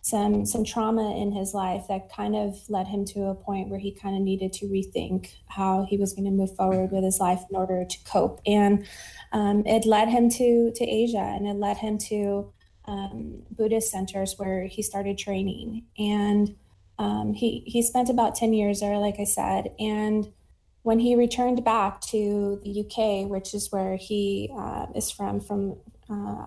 some 0.00 0.46
some 0.46 0.64
trauma 0.64 1.16
in 1.20 1.32
his 1.32 1.52
life 1.54 1.84
that 1.88 2.10
kind 2.10 2.34
of 2.36 2.56
led 2.68 2.86
him 2.86 3.04
to 3.04 3.24
a 3.24 3.34
point 3.34 3.68
where 3.68 3.78
he 3.78 3.92
kind 3.92 4.16
of 4.16 4.22
needed 4.22 4.52
to 4.52 4.66
rethink 4.66 5.32
how 5.48 5.86
he 5.88 5.96
was 5.96 6.12
going 6.14 6.24
to 6.24 6.30
move 6.30 6.54
forward 6.56 6.90
with 6.92 7.04
his 7.04 7.18
life 7.18 7.42
in 7.50 7.56
order 7.56 7.84
to 7.84 7.98
cope 8.04 8.40
and 8.46 8.86
um, 9.32 9.66
it 9.66 9.84
led 9.84 10.08
him 10.08 10.30
to 10.30 10.72
to 10.74 10.84
asia 10.84 11.18
and 11.18 11.46
it 11.46 11.54
led 11.54 11.76
him 11.76 11.98
to 11.98 12.50
um, 12.88 13.42
Buddhist 13.50 13.90
centers 13.90 14.34
where 14.38 14.64
he 14.66 14.82
started 14.82 15.18
training. 15.18 15.84
And 15.98 16.56
um, 16.98 17.34
he, 17.34 17.62
he 17.66 17.82
spent 17.82 18.08
about 18.08 18.34
10 18.34 18.52
years 18.54 18.80
there, 18.80 18.98
like 18.98 19.20
I 19.20 19.24
said. 19.24 19.72
And 19.78 20.32
when 20.82 20.98
he 20.98 21.14
returned 21.14 21.62
back 21.64 22.00
to 22.00 22.58
the 22.64 22.80
UK, 22.80 23.30
which 23.30 23.52
is 23.52 23.70
where 23.70 23.96
he 23.96 24.50
uh, 24.58 24.86
is 24.94 25.10
from, 25.10 25.40
from 25.40 25.76
uh, 26.10 26.46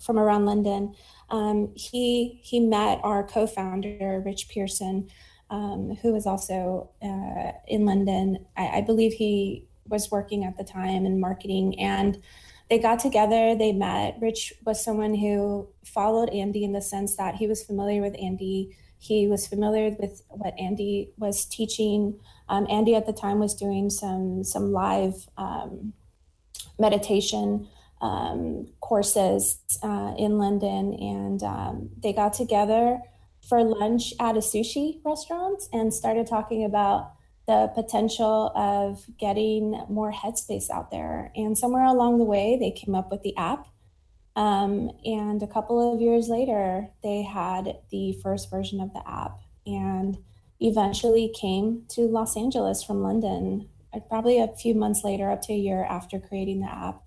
from 0.00 0.18
around 0.18 0.46
London, 0.46 0.94
um, 1.30 1.72
he 1.74 2.40
he 2.44 2.60
met 2.60 3.00
our 3.02 3.24
co-founder 3.24 4.22
Rich 4.24 4.48
Pearson, 4.48 5.08
um, 5.50 5.96
who 6.00 6.12
was 6.12 6.26
also 6.26 6.90
uh, 7.02 7.52
in 7.66 7.84
London. 7.84 8.46
I, 8.56 8.68
I, 8.68 8.80
believe 8.82 9.12
he 9.14 9.66
was 9.88 10.12
working 10.12 10.44
at 10.44 10.56
the 10.56 10.62
time 10.62 11.06
in 11.06 11.18
marketing, 11.18 11.80
and 11.80 12.22
they 12.70 12.78
got 12.78 12.98
together, 12.98 13.54
they 13.54 13.72
met. 13.72 14.16
Rich 14.20 14.52
was 14.64 14.82
someone 14.82 15.14
who 15.14 15.68
followed 15.84 16.30
Andy 16.30 16.64
in 16.64 16.72
the 16.72 16.80
sense 16.82 17.16
that 17.16 17.36
he 17.36 17.46
was 17.46 17.62
familiar 17.62 18.00
with 18.00 18.16
Andy. 18.20 18.76
He 18.98 19.26
was 19.26 19.46
familiar 19.46 19.94
with 19.98 20.22
what 20.28 20.58
Andy 20.58 21.10
was 21.16 21.44
teaching. 21.44 22.18
Um, 22.48 22.66
Andy 22.70 22.94
at 22.94 23.06
the 23.06 23.12
time 23.12 23.38
was 23.38 23.54
doing 23.54 23.90
some 23.90 24.44
some 24.44 24.72
live 24.72 25.28
um, 25.36 25.92
meditation 26.78 27.68
um, 28.00 28.68
courses 28.80 29.58
uh, 29.82 30.14
in 30.18 30.38
London, 30.38 30.94
and 30.94 31.42
um, 31.42 31.90
they 32.02 32.12
got 32.12 32.32
together 32.32 33.00
for 33.48 33.62
lunch 33.62 34.14
at 34.20 34.36
a 34.36 34.40
sushi 34.40 35.00
restaurant 35.04 35.62
and 35.72 35.92
started 35.92 36.26
talking 36.26 36.64
about 36.64 37.12
the 37.52 37.68
potential 37.74 38.50
of 38.56 39.04
getting 39.18 39.72
more 39.90 40.10
headspace 40.10 40.70
out 40.70 40.90
there. 40.90 41.30
And 41.36 41.56
somewhere 41.56 41.84
along 41.84 42.18
the 42.18 42.24
way, 42.24 42.56
they 42.58 42.70
came 42.70 42.94
up 42.94 43.10
with 43.10 43.22
the 43.22 43.36
app. 43.36 43.66
Um, 44.34 44.90
and 45.04 45.42
a 45.42 45.46
couple 45.46 45.92
of 45.92 46.00
years 46.00 46.28
later, 46.30 46.88
they 47.02 47.22
had 47.22 47.76
the 47.90 48.18
first 48.22 48.50
version 48.50 48.80
of 48.80 48.94
the 48.94 49.06
app 49.06 49.38
and 49.66 50.16
eventually 50.60 51.30
came 51.38 51.84
to 51.90 52.02
Los 52.02 52.38
Angeles 52.38 52.82
from 52.82 53.02
London, 53.02 53.68
uh, 53.92 54.00
probably 54.00 54.38
a 54.40 54.48
few 54.48 54.74
months 54.74 55.04
later, 55.04 55.30
up 55.30 55.42
to 55.42 55.52
a 55.52 55.56
year 55.56 55.84
after 55.84 56.18
creating 56.18 56.60
the 56.60 56.72
app. 56.72 57.02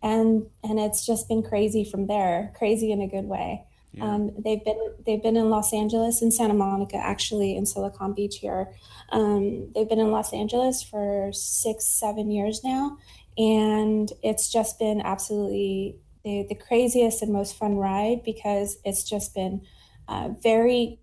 And, 0.00 0.46
and 0.62 0.78
it's 0.78 1.04
just 1.04 1.26
been 1.26 1.42
crazy 1.42 1.82
from 1.82 2.06
there, 2.06 2.52
crazy 2.56 2.92
in 2.92 3.00
a 3.00 3.08
good 3.08 3.24
way. 3.24 3.64
Yeah. 3.98 4.04
Um, 4.04 4.32
they've 4.38 4.64
been 4.64 4.78
they've 5.04 5.22
been 5.22 5.36
in 5.36 5.50
Los 5.50 5.72
Angeles 5.72 6.22
and 6.22 6.32
Santa 6.32 6.54
Monica, 6.54 6.96
actually 6.96 7.56
in 7.56 7.66
Silicon 7.66 8.14
Beach 8.14 8.38
here. 8.38 8.72
Um, 9.10 9.70
they've 9.74 9.88
been 9.88 9.98
in 9.98 10.10
Los 10.10 10.32
Angeles 10.32 10.82
for 10.82 11.30
six, 11.32 11.86
seven 11.86 12.30
years 12.30 12.62
now, 12.64 12.98
and 13.36 14.10
it's 14.22 14.50
just 14.50 14.78
been 14.78 15.00
absolutely 15.00 15.96
the, 16.24 16.46
the 16.48 16.54
craziest 16.54 17.22
and 17.22 17.32
most 17.32 17.56
fun 17.56 17.76
ride 17.76 18.22
because 18.24 18.78
it's 18.84 19.08
just 19.08 19.34
been 19.34 19.62
uh, 20.08 20.30
very 20.42 21.00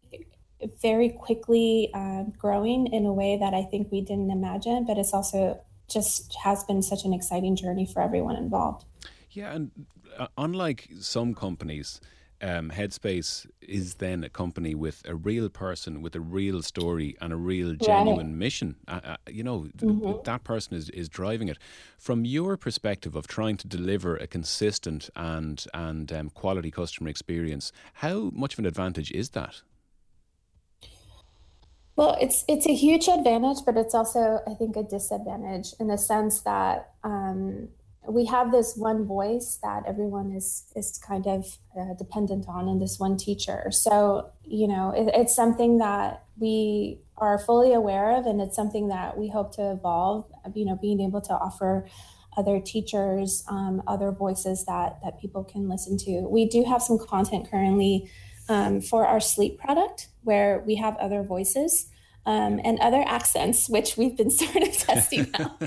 very 0.81 1.09
quickly 1.09 1.89
uh, 1.93 2.23
growing 2.37 2.87
in 2.87 3.05
a 3.05 3.13
way 3.13 3.37
that 3.37 3.53
I 3.53 3.63
think 3.63 3.91
we 3.91 4.01
didn't 4.01 4.31
imagine, 4.31 4.85
but 4.85 4.97
it's 4.97 5.13
also 5.13 5.61
just 5.89 6.35
has 6.43 6.63
been 6.63 6.81
such 6.81 7.05
an 7.05 7.13
exciting 7.13 7.55
journey 7.55 7.85
for 7.85 8.01
everyone 8.01 8.35
involved. 8.35 8.85
Yeah, 9.31 9.53
and 9.53 9.71
uh, 10.17 10.27
unlike 10.37 10.89
some 10.99 11.33
companies, 11.33 11.99
um, 12.45 12.69
Headspace 12.69 13.47
is 13.59 13.95
then 13.95 14.23
a 14.23 14.29
company 14.29 14.75
with 14.75 15.01
a 15.07 15.15
real 15.15 15.49
person, 15.49 16.03
with 16.03 16.15
a 16.15 16.19
real 16.19 16.61
story, 16.61 17.17
and 17.19 17.33
a 17.33 17.35
real 17.35 17.73
genuine 17.73 18.27
right. 18.27 18.35
mission. 18.35 18.75
Uh, 18.87 18.99
uh, 19.03 19.17
you 19.27 19.43
know, 19.43 19.61
mm-hmm. 19.77 19.99
th- 20.03 20.23
that 20.25 20.43
person 20.43 20.77
is, 20.77 20.89
is 20.91 21.09
driving 21.09 21.47
it. 21.47 21.57
From 21.97 22.23
your 22.23 22.55
perspective 22.55 23.15
of 23.15 23.25
trying 23.27 23.57
to 23.57 23.67
deliver 23.67 24.15
a 24.15 24.27
consistent 24.27 25.09
and 25.15 25.65
and 25.73 26.13
um, 26.13 26.29
quality 26.29 26.69
customer 26.69 27.09
experience, 27.09 27.71
how 27.95 28.29
much 28.33 28.53
of 28.53 28.59
an 28.59 28.67
advantage 28.67 29.11
is 29.11 29.29
that? 29.31 29.61
Well, 31.95 32.15
it's 32.21 32.45
it's 32.47 32.67
a 32.67 32.75
huge 32.75 33.07
advantage, 33.07 33.65
but 33.65 33.75
it's 33.75 33.95
also, 33.95 34.41
I 34.47 34.53
think, 34.53 34.75
a 34.75 34.83
disadvantage 34.83 35.73
in 35.79 35.87
the 35.87 35.97
sense 35.97 36.41
that 36.41 36.91
um, 37.03 37.69
we 38.07 38.25
have 38.25 38.51
this 38.51 38.75
one 38.75 39.05
voice 39.05 39.59
that 39.63 39.83
everyone 39.87 40.31
is 40.31 40.65
is 40.75 40.97
kind 40.97 41.27
of 41.27 41.57
uh, 41.79 41.93
dependent 41.97 42.45
on 42.47 42.67
and 42.67 42.81
this 42.81 42.99
one 42.99 43.17
teacher. 43.17 43.71
So 43.71 44.31
you 44.43 44.67
know 44.67 44.91
it, 44.91 45.11
it's 45.13 45.35
something 45.35 45.77
that 45.79 46.23
we 46.37 46.99
are 47.17 47.39
fully 47.39 47.73
aware 47.73 48.17
of 48.17 48.25
and 48.25 48.41
it's 48.41 48.55
something 48.55 48.89
that 48.89 49.17
we 49.17 49.29
hope 49.29 49.55
to 49.55 49.71
evolve 49.71 50.25
you 50.53 50.65
know 50.65 50.75
being 50.75 50.99
able 50.99 51.21
to 51.21 51.33
offer 51.33 51.87
other 52.37 52.59
teachers 52.59 53.43
um, 53.47 53.81
other 53.87 54.11
voices 54.11 54.65
that 54.65 54.99
that 55.03 55.19
people 55.19 55.43
can 55.43 55.69
listen 55.69 55.97
to. 55.97 56.21
We 56.21 56.47
do 56.47 56.63
have 56.63 56.81
some 56.81 56.99
content 56.99 57.49
currently 57.49 58.09
um, 58.49 58.81
for 58.81 59.05
our 59.05 59.19
sleep 59.19 59.57
product 59.59 60.09
where 60.23 60.63
we 60.65 60.75
have 60.75 60.95
other 60.97 61.23
voices 61.23 61.87
um, 62.25 62.59
and 62.63 62.79
other 62.79 63.03
accents, 63.05 63.69
which 63.69 63.97
we've 63.97 64.17
been 64.17 64.29
sort 64.43 64.67
of 64.67 64.77
testing 64.77 65.29
out 65.39 65.61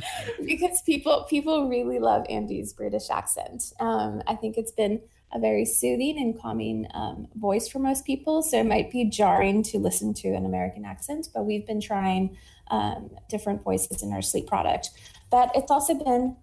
because 0.45 0.83
people 0.83 1.27
people 1.29 1.69
really 1.69 1.99
love 1.99 2.27
Andy's 2.29 2.73
British 2.73 3.11
accent. 3.11 3.73
Um, 3.81 4.23
I 4.27 4.35
think 4.35 4.57
it's 4.57 4.73
been 4.73 5.01
a 5.33 5.39
very 5.39 5.67
soothing 5.67 6.19
and 6.19 6.41
calming 6.41 6.87
um, 6.95 7.29
voice 7.35 7.69
for 7.69 7.79
most 7.79 8.07
people, 8.07 8.43
so 8.43 8.59
it 8.61 8.67
might 8.67 8.91
be 8.91 9.05
jarring 9.05 9.63
to 9.63 9.79
listen 9.79 10.15
to 10.15 10.29
an 10.29 10.47
American 10.47 10.85
accent. 10.85 11.29
But 11.35 11.45
we've 11.45 11.67
been 11.67 11.81
trying 11.81 12.37
um, 12.71 13.11
different 13.29 13.63
voices 13.63 14.03
in 14.03 14.13
our 14.13 14.23
sleep 14.23 14.47
product. 14.47 14.91
But 15.31 15.51
it's 15.55 15.71
also 15.71 15.95
been 15.95 16.37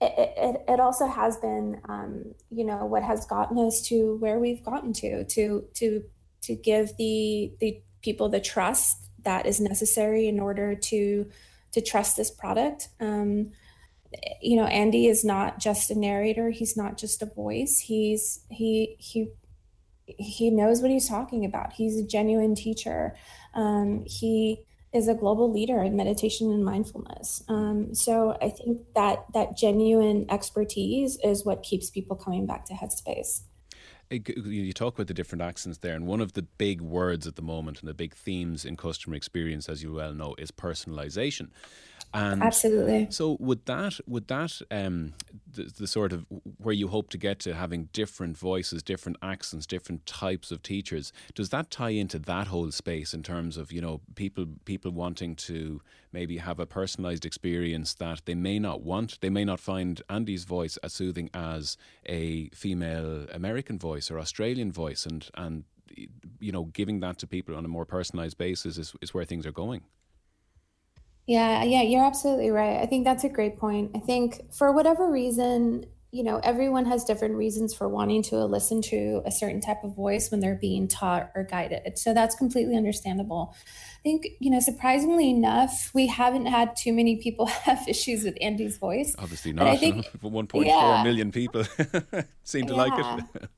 it, 0.00 0.12
it, 0.16 0.64
it, 0.68 0.80
also 0.80 1.08
has 1.08 1.38
been 1.38 1.80
um, 1.88 2.34
you 2.50 2.64
know 2.64 2.86
what 2.86 3.02
has 3.02 3.26
gotten 3.26 3.58
us 3.58 3.82
to 3.88 4.16
where 4.18 4.38
we've 4.38 4.62
gotten 4.62 4.92
to 4.92 5.24
to 5.24 5.64
to 5.74 6.04
to 6.42 6.54
give 6.54 6.96
the 6.98 7.52
the 7.58 7.82
people 8.00 8.28
the 8.28 8.40
trust 8.40 9.07
that 9.28 9.44
is 9.46 9.60
necessary 9.60 10.26
in 10.26 10.40
order 10.40 10.74
to 10.74 11.26
to 11.72 11.80
trust 11.82 12.16
this 12.16 12.30
product. 12.30 12.88
Um, 12.98 13.52
you 14.40 14.56
know, 14.56 14.64
Andy 14.64 15.06
is 15.06 15.22
not 15.22 15.58
just 15.58 15.90
a 15.90 15.98
narrator. 15.98 16.48
He's 16.48 16.78
not 16.78 16.96
just 16.96 17.20
a 17.20 17.26
voice. 17.26 17.78
He's 17.78 18.40
he 18.48 18.96
he 18.98 19.28
he 20.06 20.50
knows 20.50 20.80
what 20.80 20.90
he's 20.90 21.08
talking 21.08 21.44
about. 21.44 21.74
He's 21.74 21.98
a 21.98 22.06
genuine 22.06 22.54
teacher. 22.54 23.14
Um, 23.54 24.04
he 24.06 24.64
is 24.94 25.08
a 25.08 25.14
global 25.14 25.52
leader 25.52 25.82
in 25.82 25.94
meditation 25.94 26.50
and 26.50 26.64
mindfulness. 26.64 27.44
Um, 27.48 27.94
so 27.94 28.34
I 28.40 28.48
think 28.48 28.80
that 28.94 29.26
that 29.34 29.58
genuine 29.58 30.24
expertise 30.30 31.18
is 31.22 31.44
what 31.44 31.62
keeps 31.62 31.90
people 31.90 32.16
coming 32.16 32.46
back 32.46 32.64
to 32.66 32.72
Headspace 32.72 33.42
you 34.10 34.72
talk 34.72 34.94
about 34.94 35.06
the 35.06 35.14
different 35.14 35.42
accents 35.42 35.78
there, 35.78 35.94
and 35.94 36.06
one 36.06 36.20
of 36.20 36.32
the 36.32 36.42
big 36.42 36.80
words 36.80 37.26
at 37.26 37.36
the 37.36 37.42
moment 37.42 37.80
and 37.80 37.88
the 37.88 37.94
big 37.94 38.14
themes 38.14 38.64
in 38.64 38.76
customer 38.76 39.16
experience, 39.16 39.68
as 39.68 39.82
you 39.82 39.92
well 39.92 40.14
know, 40.14 40.34
is 40.38 40.50
personalization. 40.50 41.48
And 42.14 42.42
Absolutely. 42.42 43.08
So 43.10 43.36
would 43.38 43.66
that 43.66 44.00
would 44.06 44.28
that 44.28 44.60
um, 44.70 45.12
the, 45.52 45.64
the 45.64 45.86
sort 45.86 46.12
of 46.12 46.24
where 46.56 46.74
you 46.74 46.88
hope 46.88 47.10
to 47.10 47.18
get 47.18 47.38
to 47.40 47.54
having 47.54 47.90
different 47.92 48.38
voices, 48.38 48.82
different 48.82 49.18
accents, 49.22 49.66
different 49.66 50.06
types 50.06 50.50
of 50.50 50.62
teachers? 50.62 51.12
Does 51.34 51.50
that 51.50 51.70
tie 51.70 51.90
into 51.90 52.18
that 52.20 52.46
whole 52.46 52.70
space 52.70 53.12
in 53.12 53.22
terms 53.22 53.58
of 53.58 53.70
you 53.72 53.82
know 53.82 54.00
people 54.14 54.46
people 54.64 54.90
wanting 54.90 55.36
to 55.36 55.82
maybe 56.10 56.38
have 56.38 56.58
a 56.58 56.66
personalized 56.66 57.26
experience 57.26 57.92
that 57.94 58.22
they 58.24 58.34
may 58.34 58.58
not 58.58 58.82
want? 58.82 59.20
They 59.20 59.30
may 59.30 59.44
not 59.44 59.60
find 59.60 60.00
Andy's 60.08 60.44
voice 60.44 60.78
as 60.78 60.94
soothing 60.94 61.28
as 61.34 61.76
a 62.06 62.48
female 62.54 63.26
American 63.32 63.78
voice 63.78 64.10
or 64.10 64.18
Australian 64.18 64.72
voice, 64.72 65.04
and 65.04 65.28
and 65.34 65.64
you 66.40 66.52
know 66.52 66.64
giving 66.64 67.00
that 67.00 67.18
to 67.18 67.26
people 67.26 67.54
on 67.54 67.64
a 67.66 67.68
more 67.68 67.84
personalized 67.84 68.38
basis 68.38 68.78
is, 68.78 68.94
is 69.02 69.12
where 69.12 69.26
things 69.26 69.44
are 69.44 69.52
going. 69.52 69.82
Yeah, 71.28 71.62
yeah, 71.62 71.82
you're 71.82 72.06
absolutely 72.06 72.50
right. 72.50 72.80
I 72.80 72.86
think 72.86 73.04
that's 73.04 73.22
a 73.22 73.28
great 73.28 73.58
point. 73.58 73.90
I 73.94 73.98
think 73.98 74.50
for 74.50 74.72
whatever 74.72 75.10
reason, 75.10 75.84
you 76.10 76.24
know, 76.24 76.40
everyone 76.42 76.86
has 76.86 77.04
different 77.04 77.34
reasons 77.34 77.74
for 77.74 77.86
wanting 77.86 78.22
to 78.22 78.46
listen 78.46 78.80
to 78.80 79.20
a 79.26 79.30
certain 79.30 79.60
type 79.60 79.84
of 79.84 79.94
voice 79.94 80.30
when 80.30 80.40
they're 80.40 80.54
being 80.54 80.88
taught 80.88 81.30
or 81.34 81.44
guided. 81.44 81.98
So 81.98 82.14
that's 82.14 82.34
completely 82.34 82.78
understandable. 82.78 83.54
I 83.54 84.02
think, 84.02 84.26
you 84.40 84.50
know, 84.50 84.58
surprisingly 84.58 85.28
enough, 85.28 85.90
we 85.92 86.06
haven't 86.06 86.46
had 86.46 86.74
too 86.76 86.94
many 86.94 87.16
people 87.16 87.44
have 87.66 87.86
issues 87.86 88.24
with 88.24 88.38
Andy's 88.40 88.78
voice. 88.78 89.14
Obviously 89.18 89.52
not. 89.52 89.66
I 89.66 89.76
think 89.76 90.06
1.4 90.22 90.64
yeah. 90.64 91.02
million 91.04 91.30
people 91.30 91.62
seem 92.42 92.66
to 92.68 92.72
yeah. 92.72 92.82
like 92.84 93.18
it. 93.34 93.50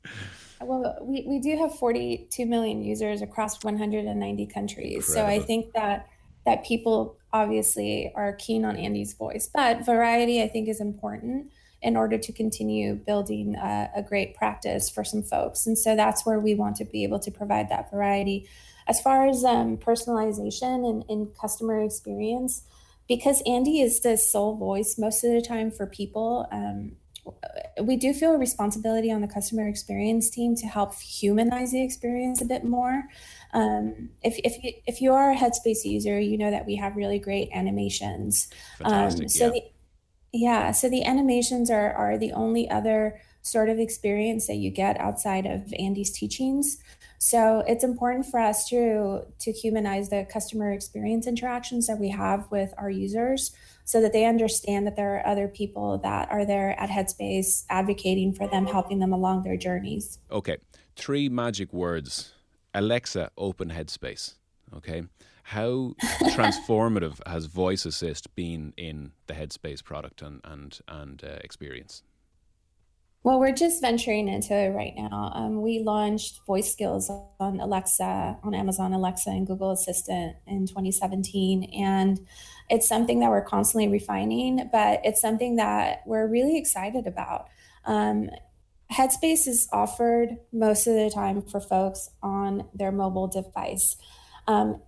well, 0.60 0.98
we, 1.02 1.24
we 1.24 1.38
do 1.38 1.56
have 1.56 1.72
42 1.76 2.46
million 2.46 2.82
users 2.82 3.22
across 3.22 3.62
190 3.62 4.46
countries. 4.46 5.08
Incredible. 5.08 5.14
So 5.14 5.24
I 5.24 5.38
think 5.38 5.72
that 5.74 6.08
that 6.46 6.64
people 6.64 7.19
obviously 7.32 8.12
are 8.14 8.32
keen 8.34 8.64
on 8.64 8.76
Andy's 8.76 9.14
voice, 9.14 9.48
but 9.52 9.84
variety 9.84 10.42
I 10.42 10.48
think 10.48 10.68
is 10.68 10.80
important 10.80 11.50
in 11.82 11.96
order 11.96 12.18
to 12.18 12.32
continue 12.32 12.94
building 12.94 13.54
a, 13.56 13.90
a, 13.96 14.02
great 14.02 14.34
practice 14.34 14.90
for 14.90 15.02
some 15.02 15.22
folks. 15.22 15.66
And 15.66 15.78
so 15.78 15.96
that's 15.96 16.26
where 16.26 16.38
we 16.38 16.54
want 16.54 16.76
to 16.76 16.84
be 16.84 17.04
able 17.04 17.18
to 17.20 17.30
provide 17.30 17.70
that 17.70 17.90
variety. 17.90 18.46
As 18.86 19.00
far 19.00 19.26
as 19.26 19.44
um, 19.44 19.78
personalization 19.78 20.88
and, 20.88 21.04
and 21.08 21.34
customer 21.38 21.82
experience, 21.82 22.64
because 23.08 23.42
Andy 23.46 23.80
is 23.80 24.00
the 24.00 24.16
sole 24.18 24.56
voice 24.56 24.98
most 24.98 25.24
of 25.24 25.32
the 25.32 25.40
time 25.40 25.70
for 25.70 25.86
people, 25.86 26.46
um, 26.52 26.92
we 27.82 27.96
do 27.96 28.12
feel 28.12 28.34
a 28.34 28.38
responsibility 28.38 29.10
on 29.10 29.20
the 29.20 29.28
customer 29.28 29.68
experience 29.68 30.30
team 30.30 30.54
to 30.56 30.66
help 30.66 30.94
humanize 31.00 31.72
the 31.72 31.82
experience 31.82 32.40
a 32.40 32.44
bit 32.44 32.64
more. 32.64 33.04
Um, 33.52 34.10
if, 34.22 34.38
if, 34.44 34.62
you, 34.62 34.72
if 34.86 35.00
you 35.00 35.12
are 35.12 35.32
a 35.32 35.36
Headspace 35.36 35.84
user, 35.84 36.20
you 36.20 36.38
know 36.38 36.50
that 36.50 36.66
we 36.66 36.76
have 36.76 36.96
really 36.96 37.18
great 37.18 37.50
animations. 37.52 38.48
Fantastic, 38.78 39.24
um, 39.24 39.28
so 39.28 39.46
yeah. 39.46 39.52
The, 39.52 39.62
yeah, 40.32 40.72
so 40.72 40.88
the 40.88 41.04
animations 41.04 41.70
are, 41.70 41.92
are 41.92 42.16
the 42.16 42.32
only 42.32 42.70
other 42.70 43.20
sort 43.42 43.68
of 43.68 43.78
experience 43.78 44.46
that 44.46 44.56
you 44.56 44.70
get 44.70 45.00
outside 45.00 45.46
of 45.46 45.72
Andy's 45.78 46.10
teachings. 46.10 46.78
So 47.18 47.62
it's 47.66 47.84
important 47.84 48.26
for 48.26 48.40
us 48.40 48.66
to 48.70 49.26
to 49.40 49.52
humanize 49.52 50.08
the 50.08 50.26
customer 50.32 50.72
experience 50.72 51.26
interactions 51.26 51.86
that 51.86 51.98
we 51.98 52.08
have 52.08 52.50
with 52.50 52.72
our 52.78 52.90
users 52.90 53.52
so 53.84 54.00
that 54.00 54.12
they 54.12 54.24
understand 54.24 54.86
that 54.86 54.96
there 54.96 55.16
are 55.16 55.26
other 55.26 55.46
people 55.46 55.98
that 55.98 56.30
are 56.30 56.46
there 56.46 56.78
at 56.80 56.88
Headspace 56.88 57.64
advocating 57.68 58.32
for 58.32 58.46
them, 58.46 58.66
helping 58.66 59.00
them 59.00 59.12
along 59.12 59.42
their 59.42 59.56
journeys. 59.56 60.18
Okay. 60.30 60.58
Three 60.96 61.28
magic 61.28 61.72
words 61.72 62.32
Alexa, 62.74 63.30
open 63.36 63.70
Headspace. 63.70 64.34
Okay. 64.76 65.02
How 65.42 65.94
transformative 66.22 67.18
has 67.26 67.46
Voice 67.46 67.84
Assist 67.84 68.34
been 68.36 68.72
in 68.76 69.12
the 69.26 69.34
Headspace 69.34 69.82
product 69.82 70.22
and 70.22 70.40
and 70.44 70.78
and 70.86 71.24
uh, 71.24 71.38
experience? 71.42 72.02
Well, 73.22 73.38
we're 73.38 73.52
just 73.52 73.82
venturing 73.82 74.28
into 74.28 74.54
it 74.54 74.70
right 74.70 74.94
now. 74.96 75.32
Um, 75.34 75.60
we 75.60 75.80
launched 75.80 76.40
voice 76.46 76.72
skills 76.72 77.10
on 77.38 77.60
Alexa, 77.60 78.38
on 78.42 78.54
Amazon 78.54 78.94
Alexa, 78.94 79.28
and 79.28 79.46
Google 79.46 79.72
Assistant 79.72 80.36
in 80.46 80.66
2017, 80.66 81.64
and 81.64 82.18
it's 82.70 82.88
something 82.88 83.20
that 83.20 83.28
we're 83.28 83.44
constantly 83.44 83.88
refining. 83.88 84.70
But 84.72 85.00
it's 85.04 85.20
something 85.20 85.56
that 85.56 86.00
we're 86.06 86.28
really 86.28 86.56
excited 86.56 87.06
about. 87.06 87.48
Um, 87.84 88.30
Headspace 88.92 89.46
is 89.46 89.68
offered 89.72 90.36
most 90.52 90.86
of 90.86 90.94
the 90.94 91.10
time 91.14 91.42
for 91.42 91.60
folks 91.60 92.10
on 92.22 92.68
their 92.74 92.90
mobile 92.90 93.28
device. 93.28 93.96
Um, 94.48 94.82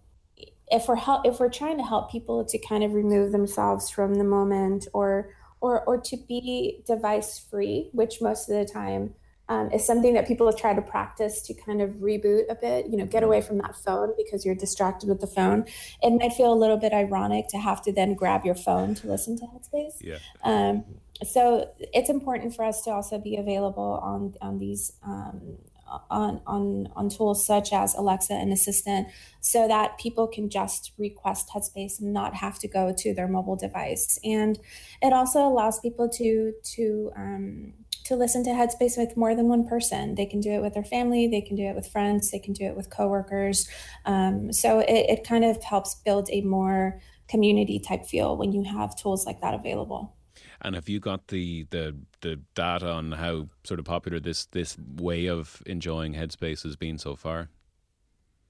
if 0.69 0.89
we're 0.89 0.97
help, 0.97 1.27
if 1.27 1.39
we're 1.39 1.51
trying 1.51 1.77
to 1.77 1.85
help 1.85 2.11
people 2.11 2.45
to 2.45 2.59
kind 2.59 2.83
of 2.83 2.95
remove 2.95 3.31
themselves 3.31 3.91
from 3.91 4.15
the 4.15 4.25
moment 4.25 4.89
or 4.93 5.31
or 5.61 5.85
or 5.85 6.01
to 6.01 6.17
be 6.17 6.83
device 6.87 7.39
free, 7.39 7.91
which 7.93 8.21
most 8.21 8.51
of 8.51 8.57
the 8.57 8.71
time 8.71 9.15
um, 9.53 9.71
is 9.71 9.87
something 9.87 10.15
that 10.15 10.27
people 10.27 10.47
have 10.47 10.57
tried 10.57 10.77
to 10.77 10.83
practice 10.83 11.43
to 11.43 11.53
kind 11.53 11.83
of 11.83 11.91
reboot 11.97 12.45
a 12.49 12.55
bit, 12.55 12.87
you 12.87 12.97
know, 12.97 13.05
get 13.05 13.23
away 13.23 13.43
from 13.43 13.59
that 13.59 13.77
phone 13.77 14.15
because 14.17 14.47
you're 14.47 14.55
distracted 14.55 15.11
with 15.11 15.21
the 15.21 15.27
phone. 15.27 15.67
It 16.03 16.11
might 16.19 16.33
feel 16.33 16.51
a 16.53 16.61
little 16.65 16.79
bit 16.79 16.93
ironic 16.95 17.49
to 17.49 17.59
have 17.59 17.83
to 17.83 17.93
then 17.93 18.15
grab 18.15 18.47
your 18.47 18.55
phone 18.55 18.95
to 18.97 19.07
listen 19.07 19.39
to 19.41 19.45
Headspace. 19.45 19.97
Yeah. 20.01 20.19
Um, 20.43 20.85
so 21.23 21.69
it's 21.79 22.09
important 22.09 22.57
for 22.57 22.65
us 22.65 22.81
to 22.85 22.91
also 22.91 23.19
be 23.19 23.37
available 23.37 24.01
on 24.03 24.35
on 24.41 24.59
these 24.59 24.93
um, 25.05 25.59
on 26.11 26.41
on 26.47 26.89
on 26.97 27.11
tools 27.11 27.47
such 27.47 27.75
as 27.75 27.95
Alexa 27.95 28.33
and 28.33 28.53
Assistant, 28.53 29.09
so 29.41 29.69
that 29.69 29.99
people 29.99 30.27
can 30.27 30.49
just 30.49 30.93
request 30.97 31.51
Headspace 31.55 32.01
and 32.01 32.15
not 32.15 32.35
have 32.37 32.59
to 32.61 32.69
go 32.69 32.95
to 32.97 33.13
their 33.13 33.29
mobile 33.29 33.57
device. 33.57 34.19
And 34.25 34.59
it 35.03 35.13
also 35.13 35.41
allows 35.41 35.79
people 35.79 36.09
to 36.09 36.55
to 36.77 37.13
um, 37.15 37.75
to 38.05 38.17
listen 38.17 38.45
to 38.45 38.51
Headspace 38.51 38.97
with 38.97 39.17
more 39.17 39.35
than 39.35 39.49
one 39.49 39.67
person. 39.67 40.15
They 40.15 40.27
can 40.27 40.41
do 40.41 40.51
it 40.51 40.63
with 40.63 40.75
their 40.75 40.85
family, 40.85 41.29
they 41.29 41.41
can 41.41 41.57
do 41.57 41.65
it 41.65 41.75
with 41.75 41.89
friends, 41.89 42.31
they 42.31 42.39
can 42.39 42.53
do 42.53 42.65
it 42.65 42.77
with 42.77 42.91
coworkers. 42.91 43.69
Um, 44.05 44.53
so 44.53 44.81
it, 44.81 45.07
it 45.19 45.25
kind 45.25 45.45
of 45.45 45.63
helps 45.63 45.95
build 45.95 46.29
a 46.31 46.41
more 46.43 47.01
community 47.29 47.79
type 47.79 48.05
feel 48.05 48.37
when 48.37 48.53
you 48.53 48.63
have 48.65 48.97
tools 48.97 49.25
like 49.27 49.41
that 49.41 49.55
available. 49.55 50.15
And 50.61 50.75
have 50.75 50.89
you 50.89 51.01
got 51.01 51.29
the, 51.29 51.67
the 51.71 51.97
the 52.21 52.41
data 52.55 52.89
on 52.89 53.13
how 53.13 53.49
sort 53.65 53.81
of 53.81 53.85
popular 53.85 54.21
this 54.21 54.47
this 54.47 54.77
way 54.97 55.27
of 55.27 55.63
enjoying 55.67 56.15
Headspace 56.15 56.63
has 56.63 56.77
been 56.77 56.99
so 56.99 57.17
far? 57.17 57.49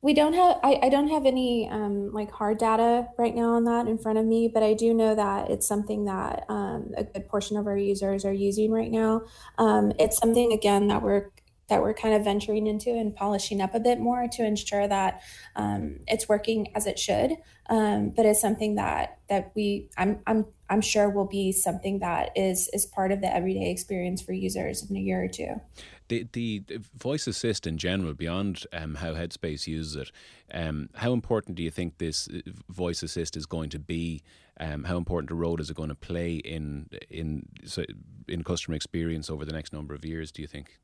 We 0.03 0.15
don't 0.15 0.33
have 0.33 0.59
I, 0.65 0.81
I 0.83 0.89
don't 0.89 1.09
have 1.09 1.27
any 1.27 1.69
um, 1.71 2.13
like 2.13 2.33
hard 2.33 2.59
data 2.59 3.07
right 3.17 3.35
now 3.35 3.55
on 3.55 3.65
that 3.65 3.87
in 3.87 3.99
front 3.99 4.19
of 4.19 4.27
me, 4.27 4.51
but 4.53 4.65
I 4.65 4.75
do 4.75 4.93
know 4.93 5.15
that 5.15 5.49
it's 5.49 5.67
something 5.67 6.07
that 6.07 6.45
um, 6.49 6.91
a 6.97 7.05
good 7.05 7.29
portion 7.29 7.57
of 7.57 7.69
our 7.69 7.77
users 7.77 8.25
are 8.25 8.33
using 8.33 8.73
right 8.73 8.91
now. 8.91 9.23
Um, 9.59 9.93
it's 10.01 10.19
something 10.19 10.53
again 10.53 10.89
that 10.89 11.03
we're 11.03 11.31
that 11.69 11.81
we're 11.81 11.95
kind 11.95 12.15
of 12.15 12.25
venturing 12.25 12.67
into 12.67 12.91
and 12.91 13.15
polishing 13.15 13.61
up 13.61 13.77
a 13.77 13.81
bit 13.81 14.01
more 14.01 14.27
to 14.33 14.45
ensure 14.45 14.89
that 14.89 15.23
um, 15.55 16.01
it's 16.09 16.29
working 16.29 16.67
as 16.75 16.87
it 16.87 16.99
should. 16.99 17.37
Um, 17.71 18.11
but 18.11 18.27
it's 18.27 18.41
something 18.41 18.75
that 18.75 19.21
that 19.29 19.53
we 19.55 19.89
I'm 19.97 20.19
I'm 20.27 20.47
I'm 20.69 20.81
sure 20.81 21.11
will 21.11 21.29
be 21.29 21.53
something 21.53 22.01
that 22.01 22.31
is 22.37 22.69
is 22.73 22.87
part 22.87 23.13
of 23.13 23.21
the 23.21 23.33
everyday 23.33 23.71
experience 23.71 24.21
for 24.21 24.33
users 24.33 24.91
in 24.91 24.97
a 24.97 25.01
year 25.01 25.23
or 25.23 25.29
two. 25.29 25.61
The, 26.33 26.63
the, 26.67 26.79
voice 26.95 27.27
assist 27.27 27.67
in 27.67 27.79
general, 27.79 28.13
beyond 28.13 28.67
um, 28.73 28.97
how 28.97 29.15
Headspace 29.15 29.67
uses 29.67 29.97
it, 29.97 30.11
um, 30.53 30.91
how 30.95 31.15
important 31.15 31.57
do 31.57 31.63
you 31.63 31.71
think 31.71 31.97
this 31.97 32.29
uh, 32.29 32.41
voice 32.69 33.03
assist 33.03 33.35
is 33.35 33.47
going 33.47 33.71
to 33.71 33.79
be? 33.79 34.23
Um, 34.61 34.85
how 34.85 34.99
important 34.99 35.31
a 35.31 35.35
role 35.35 35.59
is 35.59 35.71
it 35.71 35.77
going 35.77 35.89
to 35.89 35.95
play 35.95 36.35
in 36.35 36.91
in 37.09 37.49
in 38.29 38.45
customer 38.45 38.77
experience 38.77 39.31
over 39.31 39.47
the 39.47 39.53
next 39.53 39.73
number 39.73 39.95
of 39.95 40.05
years? 40.05 40.31
Do 40.31 40.43
you 40.43 40.49
think? 40.49 40.79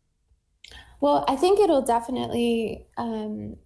Well, 1.01 1.27
I 1.29 1.37
think 1.37 1.61
it'll 1.61 1.83
definitely 1.83 2.87
um, 2.97 3.57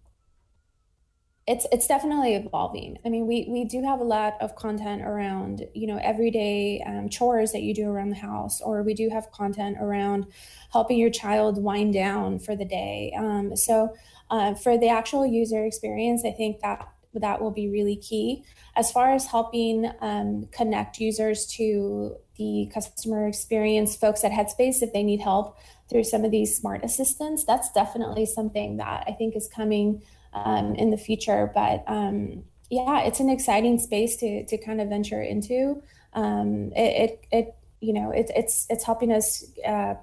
it's 1.46 1.66
it's 1.72 1.88
definitely 1.88 2.34
evolving. 2.34 2.98
I 3.04 3.08
mean, 3.08 3.26
we 3.26 3.46
we 3.48 3.64
do 3.64 3.82
have 3.82 4.00
a 4.00 4.04
lot 4.04 4.34
of 4.40 4.54
content 4.54 5.02
around 5.02 5.66
you 5.74 5.88
know 5.88 5.98
everyday 6.00 6.82
um, 6.86 7.08
chores 7.08 7.50
that 7.52 7.62
you 7.62 7.74
do 7.74 7.88
around 7.88 8.10
the 8.10 8.16
house, 8.16 8.60
or 8.60 8.82
we 8.82 8.94
do 8.94 9.08
have 9.08 9.30
content 9.32 9.78
around 9.80 10.26
helping 10.72 10.98
your 10.98 11.10
child 11.10 11.62
wind 11.62 11.94
down 11.94 12.38
for 12.38 12.54
the 12.54 12.64
day. 12.64 13.12
Um, 13.18 13.56
so 13.56 13.94
uh, 14.30 14.54
for 14.54 14.78
the 14.78 14.88
actual 14.88 15.26
user 15.26 15.64
experience, 15.64 16.22
I 16.24 16.30
think 16.30 16.60
that 16.60 16.88
that 17.14 17.42
will 17.42 17.50
be 17.50 17.68
really 17.68 17.96
key. 17.96 18.44
As 18.76 18.90
far 18.90 19.12
as 19.12 19.26
helping 19.26 19.90
um, 20.00 20.48
connect 20.52 20.98
users 20.98 21.46
to 21.58 22.16
the 22.36 22.70
customer 22.72 23.26
experience, 23.26 23.96
folks 23.96 24.24
at 24.24 24.32
Headspace, 24.32 24.80
if 24.80 24.92
they 24.92 25.02
need 25.02 25.20
help 25.20 25.58
through 25.90 26.04
some 26.04 26.24
of 26.24 26.30
these 26.30 26.56
smart 26.56 26.82
assistants. 26.84 27.44
That's 27.44 27.70
definitely 27.72 28.24
something 28.24 28.78
that 28.78 29.04
I 29.06 29.12
think 29.12 29.36
is 29.36 29.48
coming 29.54 30.02
um, 30.32 30.74
in 30.74 30.90
the 30.90 30.96
future. 30.96 31.50
But 31.54 31.84
um, 31.86 32.44
yeah, 32.70 33.00
it's 33.00 33.20
an 33.20 33.28
exciting 33.28 33.78
space 33.78 34.16
to 34.16 34.44
to 34.46 34.58
kind 34.58 34.80
of 34.80 34.88
venture 34.88 35.22
into. 35.22 35.82
Um, 36.14 36.72
it, 36.74 37.10
it, 37.10 37.26
it 37.30 37.54
you 37.80 37.92
know 37.92 38.10
it, 38.10 38.30
it's 38.34 38.66
it's 38.70 38.84
helping 38.84 39.12
us 39.12 39.44
uh, 39.66 39.94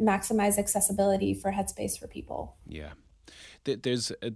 maximize 0.00 0.58
accessibility 0.58 1.34
for 1.34 1.50
headspace 1.50 1.98
for 1.98 2.06
people. 2.06 2.56
Yeah, 2.66 2.92
there's 3.64 4.12
a, 4.22 4.32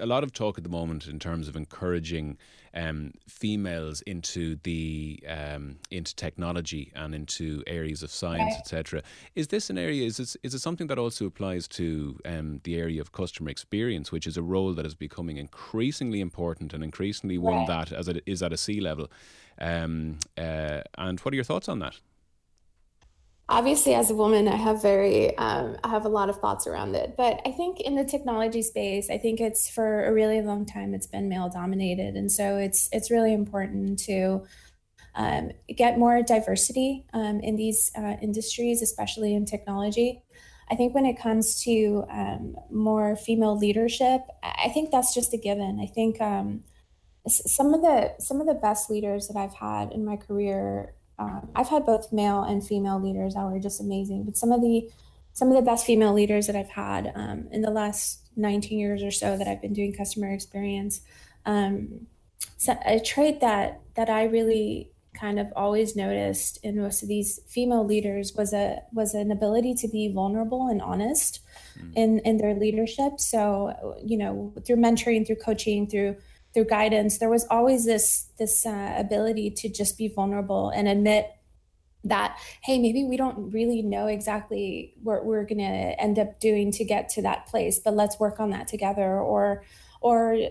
a, 0.00 0.06
lot 0.06 0.24
of 0.24 0.32
talk 0.32 0.58
at 0.58 0.64
the 0.64 0.70
moment 0.70 1.06
in 1.06 1.18
terms 1.18 1.48
of 1.48 1.56
encouraging 1.56 2.36
um, 2.74 3.12
females 3.28 4.02
into 4.02 4.56
the 4.62 5.22
um, 5.28 5.76
into 5.90 6.14
technology 6.14 6.92
and 6.94 7.14
into 7.14 7.62
areas 7.66 8.02
of 8.02 8.10
science, 8.10 8.52
right. 8.52 8.60
etc. 8.60 9.02
Is 9.34 9.48
this 9.48 9.70
an 9.70 9.78
area? 9.78 10.04
Is 10.04 10.16
this, 10.16 10.36
is 10.42 10.54
it 10.54 10.60
something 10.60 10.86
that 10.88 10.98
also 10.98 11.26
applies 11.26 11.68
to 11.68 12.18
um, 12.24 12.60
the 12.64 12.76
area 12.76 13.00
of 13.00 13.12
customer 13.12 13.50
experience, 13.50 14.12
which 14.12 14.26
is 14.26 14.36
a 14.36 14.42
role 14.42 14.74
that 14.74 14.86
is 14.86 14.94
becoming 14.94 15.36
increasingly 15.36 16.20
important 16.20 16.74
and 16.74 16.82
increasingly 16.84 17.38
one 17.38 17.66
right. 17.66 17.68
that 17.68 17.92
as 17.92 18.08
it 18.08 18.22
is 18.26 18.42
at 18.42 18.52
a 18.52 18.56
C 18.56 18.80
level? 18.80 19.10
Um, 19.58 20.18
uh, 20.36 20.82
and 20.98 21.18
what 21.20 21.32
are 21.32 21.36
your 21.36 21.44
thoughts 21.44 21.68
on 21.68 21.78
that? 21.78 21.98
Obviously 23.48 23.94
as 23.94 24.10
a 24.10 24.14
woman 24.14 24.48
i 24.48 24.56
have 24.56 24.82
very 24.82 25.36
um, 25.38 25.76
i 25.84 25.88
have 25.88 26.04
a 26.04 26.08
lot 26.08 26.28
of 26.28 26.38
thoughts 26.38 26.66
around 26.66 26.94
it 26.94 27.14
but 27.16 27.40
i 27.46 27.50
think 27.50 27.80
in 27.80 27.94
the 27.94 28.04
technology 28.04 28.62
space 28.62 29.08
i 29.10 29.18
think 29.18 29.40
it's 29.40 29.68
for 29.68 30.04
a 30.06 30.12
really 30.12 30.40
long 30.42 30.66
time 30.66 30.94
it's 30.94 31.06
been 31.06 31.28
male 31.28 31.48
dominated 31.48 32.16
and 32.16 32.30
so 32.30 32.56
it's 32.56 32.88
it's 32.92 33.10
really 33.10 33.32
important 33.32 33.98
to 33.98 34.42
um, 35.14 35.50
get 35.74 35.98
more 35.98 36.22
diversity 36.22 37.06
um, 37.14 37.40
in 37.40 37.56
these 37.56 37.90
uh, 37.96 38.16
industries 38.20 38.82
especially 38.82 39.34
in 39.34 39.46
technology. 39.46 40.22
I 40.70 40.74
think 40.74 40.94
when 40.94 41.06
it 41.06 41.18
comes 41.18 41.62
to 41.62 42.04
um, 42.10 42.54
more 42.70 43.16
female 43.16 43.56
leadership 43.56 44.20
i 44.42 44.68
think 44.68 44.90
that's 44.90 45.14
just 45.14 45.32
a 45.32 45.38
given. 45.38 45.80
I 45.80 45.86
think 45.86 46.20
um, 46.20 46.64
some 47.28 47.74
of 47.74 47.82
the 47.82 48.14
some 48.18 48.40
of 48.40 48.46
the 48.46 48.54
best 48.54 48.90
leaders 48.90 49.28
that 49.28 49.36
i've 49.36 49.54
had 49.54 49.92
in 49.92 50.04
my 50.04 50.16
career 50.16 50.94
um, 51.18 51.48
I've 51.54 51.68
had 51.68 51.86
both 51.86 52.12
male 52.12 52.42
and 52.42 52.66
female 52.66 53.00
leaders 53.02 53.34
that 53.34 53.44
were 53.44 53.58
just 53.58 53.80
amazing. 53.80 54.24
But 54.24 54.36
some 54.36 54.52
of 54.52 54.60
the 54.60 54.90
some 55.32 55.48
of 55.48 55.54
the 55.54 55.62
best 55.62 55.84
female 55.84 56.14
leaders 56.14 56.46
that 56.46 56.56
I've 56.56 56.70
had 56.70 57.12
um, 57.14 57.48
in 57.52 57.60
the 57.60 57.70
last 57.70 58.20
19 58.36 58.78
years 58.78 59.02
or 59.02 59.10
so 59.10 59.36
that 59.36 59.46
I've 59.46 59.60
been 59.60 59.74
doing 59.74 59.92
customer 59.92 60.32
experience, 60.32 61.02
um, 61.44 62.06
so 62.56 62.78
a 62.84 63.00
trait 63.00 63.40
that 63.40 63.80
that 63.94 64.08
I 64.08 64.24
really 64.24 64.90
kind 65.14 65.38
of 65.38 65.50
always 65.56 65.96
noticed 65.96 66.58
in 66.62 66.78
most 66.78 67.02
of 67.02 67.08
these 67.08 67.40
female 67.48 67.84
leaders 67.84 68.34
was 68.34 68.52
a 68.52 68.82
was 68.92 69.14
an 69.14 69.30
ability 69.30 69.74
to 69.74 69.88
be 69.88 70.12
vulnerable 70.12 70.68
and 70.68 70.82
honest 70.82 71.40
mm. 71.78 71.92
in 71.94 72.18
in 72.20 72.36
their 72.36 72.54
leadership. 72.54 73.18
So 73.18 73.96
you 74.04 74.18
know 74.18 74.52
through 74.66 74.76
mentoring, 74.76 75.26
through 75.26 75.36
coaching, 75.36 75.86
through 75.86 76.16
through 76.56 76.64
guidance, 76.64 77.18
there 77.18 77.28
was 77.28 77.46
always 77.50 77.84
this 77.84 78.30
this 78.38 78.64
uh, 78.64 78.94
ability 78.96 79.50
to 79.50 79.68
just 79.68 79.98
be 79.98 80.08
vulnerable 80.08 80.70
and 80.70 80.88
admit 80.88 81.30
that 82.02 82.38
hey 82.62 82.78
maybe 82.78 83.04
we 83.04 83.16
don't 83.16 83.50
really 83.50 83.82
know 83.82 84.06
exactly 84.06 84.94
what 85.02 85.26
we're 85.26 85.44
going 85.44 85.58
to 85.58 86.00
end 86.00 86.18
up 86.18 86.38
doing 86.38 86.70
to 86.70 86.84
get 86.84 87.08
to 87.08 87.20
that 87.20 87.46
place 87.46 87.80
but 87.80 87.94
let's 87.94 88.18
work 88.18 88.40
on 88.40 88.50
that 88.50 88.68
together. 88.68 89.20
Or 89.20 89.64
or 90.00 90.34
uh, 90.34 90.48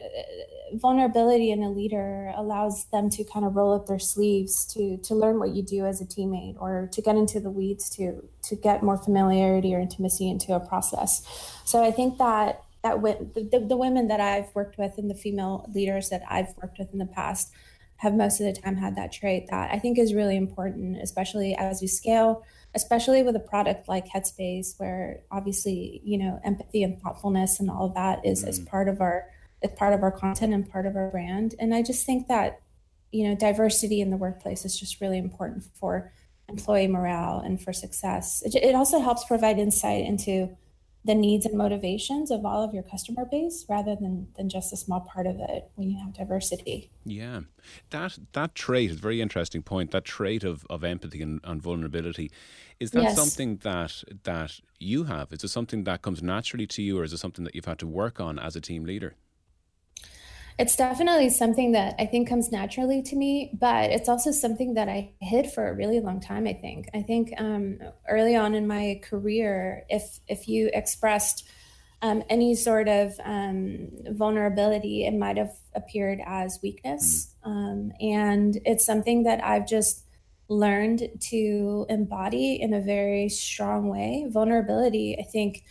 vulnerability 0.74 1.50
in 1.50 1.64
a 1.64 1.72
leader 1.72 2.32
allows 2.36 2.86
them 2.92 3.10
to 3.10 3.24
kind 3.24 3.46
of 3.46 3.56
roll 3.56 3.74
up 3.74 3.88
their 3.88 3.98
sleeves 3.98 4.64
to 4.74 4.98
to 4.98 5.16
learn 5.16 5.40
what 5.40 5.56
you 5.56 5.64
do 5.64 5.88
as 5.88 6.02
a 6.02 6.06
teammate 6.06 6.56
or 6.60 6.88
to 6.92 7.02
get 7.02 7.16
into 7.16 7.40
the 7.40 7.50
weeds 7.50 7.90
to 7.90 8.22
to 8.44 8.56
get 8.56 8.84
more 8.84 8.98
familiarity 8.98 9.74
or 9.74 9.80
intimacy 9.80 10.30
into 10.30 10.54
a 10.54 10.60
process. 10.60 11.24
So 11.66 11.84
i 11.84 11.90
think 11.90 12.20
that 12.20 12.65
that 12.86 13.02
the, 13.02 13.66
the 13.68 13.76
women 13.76 14.08
that 14.10 14.20
I've 14.20 14.54
worked 14.54 14.78
with 14.78 15.00
and 15.00 15.10
the 15.10 15.16
female 15.16 15.68
leaders 15.74 16.10
that 16.10 16.22
I've 16.30 16.56
worked 16.62 16.78
with 16.78 16.94
in 16.94 17.00
the 17.00 17.08
past 17.08 17.52
have 17.98 18.14
most 18.14 18.40
of 18.40 18.46
the 18.46 18.62
time 18.62 18.76
had 18.76 18.96
that 18.96 19.12
trait 19.12 19.48
that 19.50 19.74
I 19.74 19.80
think 19.80 19.98
is 19.98 20.14
really 20.14 20.38
important, 20.38 20.98
especially 21.02 21.56
as 21.56 21.82
we 21.82 21.88
scale, 21.88 22.44
especially 22.76 23.24
with 23.24 23.36
a 23.36 23.40
product 23.40 23.88
like 23.88 24.06
Headspace, 24.08 24.80
where 24.80 25.22
obviously, 25.32 26.00
you 26.04 26.20
know, 26.20 26.40
empathy 26.44 26.84
and 26.84 27.02
thoughtfulness 27.02 27.60
and 27.60 27.72
all 27.72 27.88
of 27.88 27.96
that 27.96 28.24
is, 28.24 28.46
mm. 28.46 28.50
is 28.50 28.60
part 28.60 28.88
of 28.88 29.02
our 29.02 29.26
it's 29.62 29.80
part 29.80 29.96
of 29.96 30.04
our 30.04 30.12
content 30.12 30.54
and 30.54 30.70
part 30.70 30.86
of 30.86 30.96
our 30.96 31.10
brand. 31.10 31.56
And 31.58 31.74
I 31.74 31.82
just 31.82 32.06
think 32.06 32.28
that, 32.28 32.62
you 33.12 33.28
know, 33.28 33.36
diversity 33.36 34.00
in 34.00 34.12
the 34.12 34.18
workplace 34.18 34.64
is 34.64 34.80
just 34.80 35.02
really 35.02 35.18
important 35.18 35.64
for 35.80 36.12
employee 36.48 36.88
morale 36.88 37.40
and 37.40 37.60
for 37.60 37.74
success. 37.74 38.44
It, 38.46 38.54
it 38.54 38.76
also 38.76 39.00
helps 39.00 39.26
provide 39.26 39.58
insight 39.58 40.06
into 40.06 40.56
the 41.06 41.16
needs 41.16 41.46
and 41.46 41.56
motivations 41.56 42.32
of 42.32 42.46
all 42.46 42.64
of 42.64 42.74
your 42.74 42.84
customer 42.84 43.26
base 43.26 43.66
rather 43.70 43.96
than 43.96 44.28
than 44.36 44.50
just 44.50 44.74
a 44.74 44.78
small 44.78 45.02
part 45.02 45.28
of 45.28 45.36
it 45.40 45.70
when 45.76 45.90
you 45.90 46.00
have 46.04 46.14
diversity. 46.14 46.90
Yeah. 47.06 47.42
That 47.92 48.18
that 48.34 48.56
trait 48.56 48.90
is 48.90 48.98
a 48.98 49.00
very 49.00 49.22
interesting 49.22 49.62
point. 49.62 49.92
That 49.92 50.04
trait 50.04 50.44
of, 50.44 50.66
of 50.70 50.84
empathy 50.84 51.22
and, 51.22 51.40
and 51.44 51.62
vulnerability 51.62 52.32
is 52.80 52.92
that 52.92 53.04
yes. 53.04 53.16
something 53.16 53.58
that 53.58 54.04
that 54.24 54.60
you 54.80 55.04
have? 55.04 55.32
Is 55.32 55.44
it 55.44 55.50
something 55.50 55.84
that 55.84 56.02
comes 56.02 56.24
naturally 56.24 56.68
to 56.68 56.82
you 56.82 57.00
or 57.00 57.04
is 57.04 57.14
it 57.14 57.18
something 57.18 57.46
that 57.46 57.54
you've 57.54 57.66
had 57.66 57.80
to 57.80 57.88
work 57.88 58.20
on 58.20 58.40
as 58.40 58.56
a 58.56 58.62
team 58.62 58.84
leader 58.84 59.16
it's 60.58 60.76
definitely 60.76 61.30
something 61.30 61.74
that 61.74 61.96
I 62.00 62.06
think 62.06 62.30
comes 62.30 62.52
naturally 62.52 63.02
to 63.04 63.16
me, 63.16 63.52
but 63.60 63.92
it's 63.92 64.08
also 64.08 64.32
something 64.32 64.76
that 64.76 64.88
I 64.88 65.12
hid 65.20 65.52
for 65.52 65.68
a 65.68 65.74
really 65.74 66.00
long 66.00 66.22
time. 66.22 66.48
I 66.48 66.54
think. 66.54 66.90
I 66.94 67.02
think 67.02 67.34
um, 67.38 67.80
early 68.10 68.36
on 68.36 68.56
in 68.56 68.66
my 68.68 69.02
career, 69.04 69.84
if 69.90 70.20
if 70.28 70.48
you 70.48 70.70
expressed 70.74 71.48
um, 72.02 72.24
any 72.30 72.56
sort 72.56 72.88
of 72.88 73.14
um, 73.24 73.90
vulnerability, 74.12 75.06
it 75.06 75.14
might 75.14 75.38
have 75.38 75.52
appeared 75.74 76.20
as 76.26 76.60
weakness, 76.64 77.36
mm. 77.46 77.52
um, 77.52 77.92
and 78.00 78.58
it's 78.66 78.86
something 78.86 79.24
that 79.24 79.44
I've 79.44 79.68
just 79.68 80.04
learned 80.48 81.10
to 81.20 81.86
embody 81.90 82.62
in 82.62 82.74
a 82.74 82.80
very 82.80 83.28
strong 83.30 83.90
way. 83.90 84.26
Vulnerability, 84.30 85.18
I 85.20 85.24
think 85.24 85.64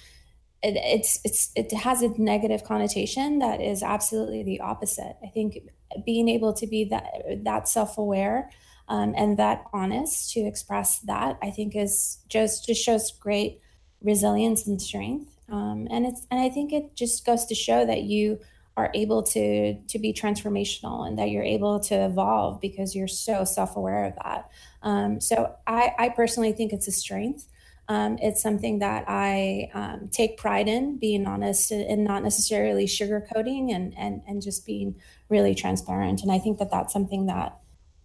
it, 0.64 0.76
it's 0.76 1.20
it's 1.24 1.52
it 1.54 1.72
has 1.72 2.02
a 2.02 2.08
negative 2.20 2.64
connotation 2.64 3.38
that 3.40 3.60
is 3.60 3.82
absolutely 3.82 4.42
the 4.42 4.60
opposite. 4.60 5.16
I 5.22 5.28
think 5.28 5.58
being 6.04 6.28
able 6.28 6.54
to 6.54 6.66
be 6.66 6.84
that 6.86 7.04
that 7.44 7.68
self 7.68 7.98
aware 7.98 8.50
um, 8.88 9.14
and 9.16 9.38
that 9.38 9.64
honest 9.72 10.32
to 10.32 10.40
express 10.40 11.00
that 11.00 11.38
I 11.42 11.50
think 11.50 11.76
is 11.76 12.18
just 12.28 12.66
just 12.66 12.82
shows 12.82 13.12
great 13.12 13.60
resilience 14.02 14.66
and 14.66 14.80
strength. 14.80 15.30
Um, 15.50 15.86
and 15.90 16.06
it's 16.06 16.26
and 16.30 16.40
I 16.40 16.48
think 16.48 16.72
it 16.72 16.96
just 16.96 17.26
goes 17.26 17.44
to 17.46 17.54
show 17.54 17.84
that 17.84 18.02
you 18.02 18.40
are 18.76 18.90
able 18.94 19.22
to 19.22 19.74
to 19.74 19.98
be 19.98 20.14
transformational 20.14 21.06
and 21.06 21.18
that 21.18 21.30
you're 21.30 21.44
able 21.44 21.78
to 21.80 21.94
evolve 21.94 22.60
because 22.60 22.94
you're 22.94 23.06
so 23.06 23.44
self 23.44 23.76
aware 23.76 24.06
of 24.06 24.14
that. 24.24 24.50
Um, 24.82 25.20
so 25.20 25.54
I, 25.66 25.92
I 25.98 26.08
personally 26.08 26.52
think 26.52 26.72
it's 26.72 26.88
a 26.88 26.92
strength. 26.92 27.48
Um, 27.88 28.18
it's 28.20 28.40
something 28.40 28.78
that 28.78 29.04
I 29.06 29.70
um, 29.74 30.08
take 30.10 30.38
pride 30.38 30.68
in, 30.68 30.98
being 30.98 31.26
honest 31.26 31.70
and 31.70 32.04
not 32.04 32.22
necessarily 32.22 32.86
sugarcoating 32.86 33.74
and, 33.74 33.94
and, 33.96 34.22
and 34.26 34.40
just 34.40 34.64
being 34.64 34.96
really 35.28 35.54
transparent. 35.54 36.22
And 36.22 36.32
I 36.32 36.38
think 36.38 36.58
that 36.58 36.70
that's 36.70 36.92
something 36.92 37.26
that 37.26 37.58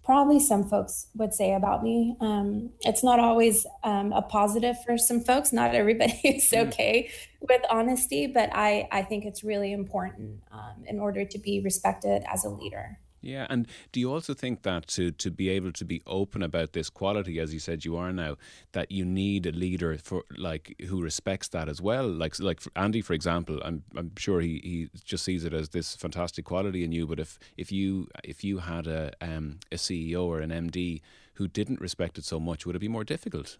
probably 0.03 0.39
some 0.39 0.67
folks 0.67 1.05
would 1.13 1.33
say 1.33 1.53
about 1.53 1.83
me. 1.83 2.15
Um, 2.19 2.71
it's 2.81 3.03
not 3.03 3.19
always 3.19 3.67
um, 3.83 4.11
a 4.11 4.23
positive 4.23 4.75
for 4.83 4.97
some 4.97 5.19
folks. 5.19 5.53
Not 5.53 5.75
everybody 5.75 6.13
is 6.23 6.49
mm. 6.49 6.67
okay 6.67 7.11
with 7.41 7.61
honesty, 7.69 8.25
but 8.25 8.49
I, 8.51 8.87
I 8.91 9.03
think 9.03 9.25
it's 9.25 9.43
really 9.43 9.71
important 9.71 10.41
um, 10.51 10.83
in 10.87 10.99
order 10.99 11.25
to 11.25 11.37
be 11.37 11.61
respected 11.61 12.23
as 12.27 12.43
a 12.43 12.49
leader. 12.49 12.97
Yeah, 13.21 13.47
and 13.49 13.67
do 13.91 13.99
you 13.99 14.11
also 14.11 14.33
think 14.33 14.61
that 14.63 14.87
to 14.89 15.11
to 15.11 15.29
be 15.29 15.49
able 15.49 15.73
to 15.73 15.85
be 15.85 16.01
open 16.07 16.41
about 16.41 16.71
this 16.73 16.89
quality, 16.89 17.39
as 17.39 17.53
you 17.53 17.59
said 17.59 17.83
you 17.83 17.97
are 17.97 18.13
now, 18.13 18.37
that 18.71 18.91
you 18.91 19.03
need 19.03 19.45
a 19.45 19.51
leader 19.51 19.97
for 19.97 20.23
like 20.37 20.75
who 20.87 21.01
respects 21.01 21.49
that 21.49 21.67
as 21.67 21.81
well? 21.81 22.07
Like 22.07 22.39
like 22.39 22.61
Andy, 22.75 23.01
for 23.01 23.13
example, 23.13 23.59
I'm 23.63 23.83
I'm 23.95 24.11
sure 24.17 24.39
he, 24.39 24.61
he 24.63 24.89
just 25.03 25.25
sees 25.25 25.43
it 25.43 25.53
as 25.53 25.69
this 25.69 25.95
fantastic 25.95 26.45
quality 26.45 26.83
in 26.83 26.91
you. 26.93 27.05
But 27.07 27.19
if 27.19 27.37
if 27.57 27.71
you 27.71 28.07
if 28.23 28.43
you 28.43 28.59
had 28.59 28.87
a 28.87 29.11
um, 29.21 29.59
a 29.71 29.75
CEO 29.75 30.23
or 30.23 30.39
an 30.39 30.51
MD 30.51 31.01
who 31.33 31.47
didn't 31.47 31.81
respect 31.81 32.17
it 32.17 32.25
so 32.25 32.39
much, 32.39 32.65
would 32.65 32.75
it 32.75 32.79
be 32.79 32.87
more 32.87 33.03
difficult? 33.03 33.57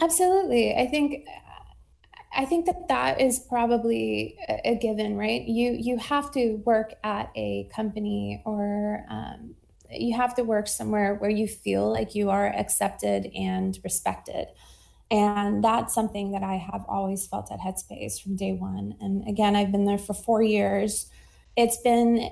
Absolutely, 0.00 0.76
I 0.76 0.86
think 0.86 1.26
I 2.32 2.44
think 2.44 2.66
that 2.66 2.88
that 2.88 3.20
is 3.20 3.38
probably 3.38 4.36
a, 4.64 4.76
given, 4.76 5.16
right? 5.16 5.42
You 5.42 5.72
you 5.72 5.98
have 5.98 6.30
to 6.32 6.56
work 6.64 6.94
at 7.02 7.30
a 7.34 7.68
company 7.74 8.42
or 8.44 9.04
um, 9.08 9.54
you 9.90 10.16
have 10.16 10.34
to 10.34 10.42
work 10.42 10.68
somewhere 10.68 11.14
where 11.14 11.30
you 11.30 11.48
feel 11.48 11.90
like 11.90 12.14
you 12.14 12.30
are 12.30 12.46
accepted 12.46 13.30
and 13.34 13.78
respected. 13.82 14.48
And 15.10 15.64
that's 15.64 15.94
something 15.94 16.32
that 16.32 16.42
I 16.42 16.56
have 16.56 16.84
always 16.86 17.26
felt 17.26 17.50
at 17.50 17.60
Headspace 17.60 18.22
from 18.22 18.36
day 18.36 18.52
one. 18.52 18.94
And 19.00 19.26
again, 19.26 19.56
I've 19.56 19.72
been 19.72 19.86
there 19.86 19.96
for 19.96 20.12
four 20.12 20.42
years. 20.42 21.10
It's 21.56 21.78
been 21.78 22.28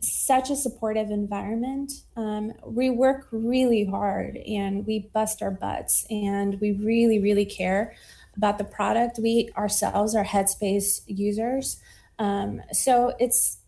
such 0.00 0.50
a 0.50 0.56
supportive 0.56 1.10
environment. 1.10 1.92
Um, 2.16 2.52
we 2.64 2.90
work 2.90 3.26
really 3.32 3.84
hard 3.84 4.36
and 4.36 4.86
we 4.86 5.10
bust 5.12 5.42
our 5.42 5.50
butts 5.50 6.06
and 6.08 6.60
we 6.60 6.72
really, 6.72 7.18
really 7.18 7.46
care 7.46 7.96
about 8.36 8.58
the 8.58 8.64
product. 8.64 9.18
We 9.20 9.50
ourselves 9.56 10.14
are 10.14 10.24
Headspace 10.24 11.00
users, 11.06 11.80
um, 12.18 12.62
so 12.72 13.14
it's 13.18 13.58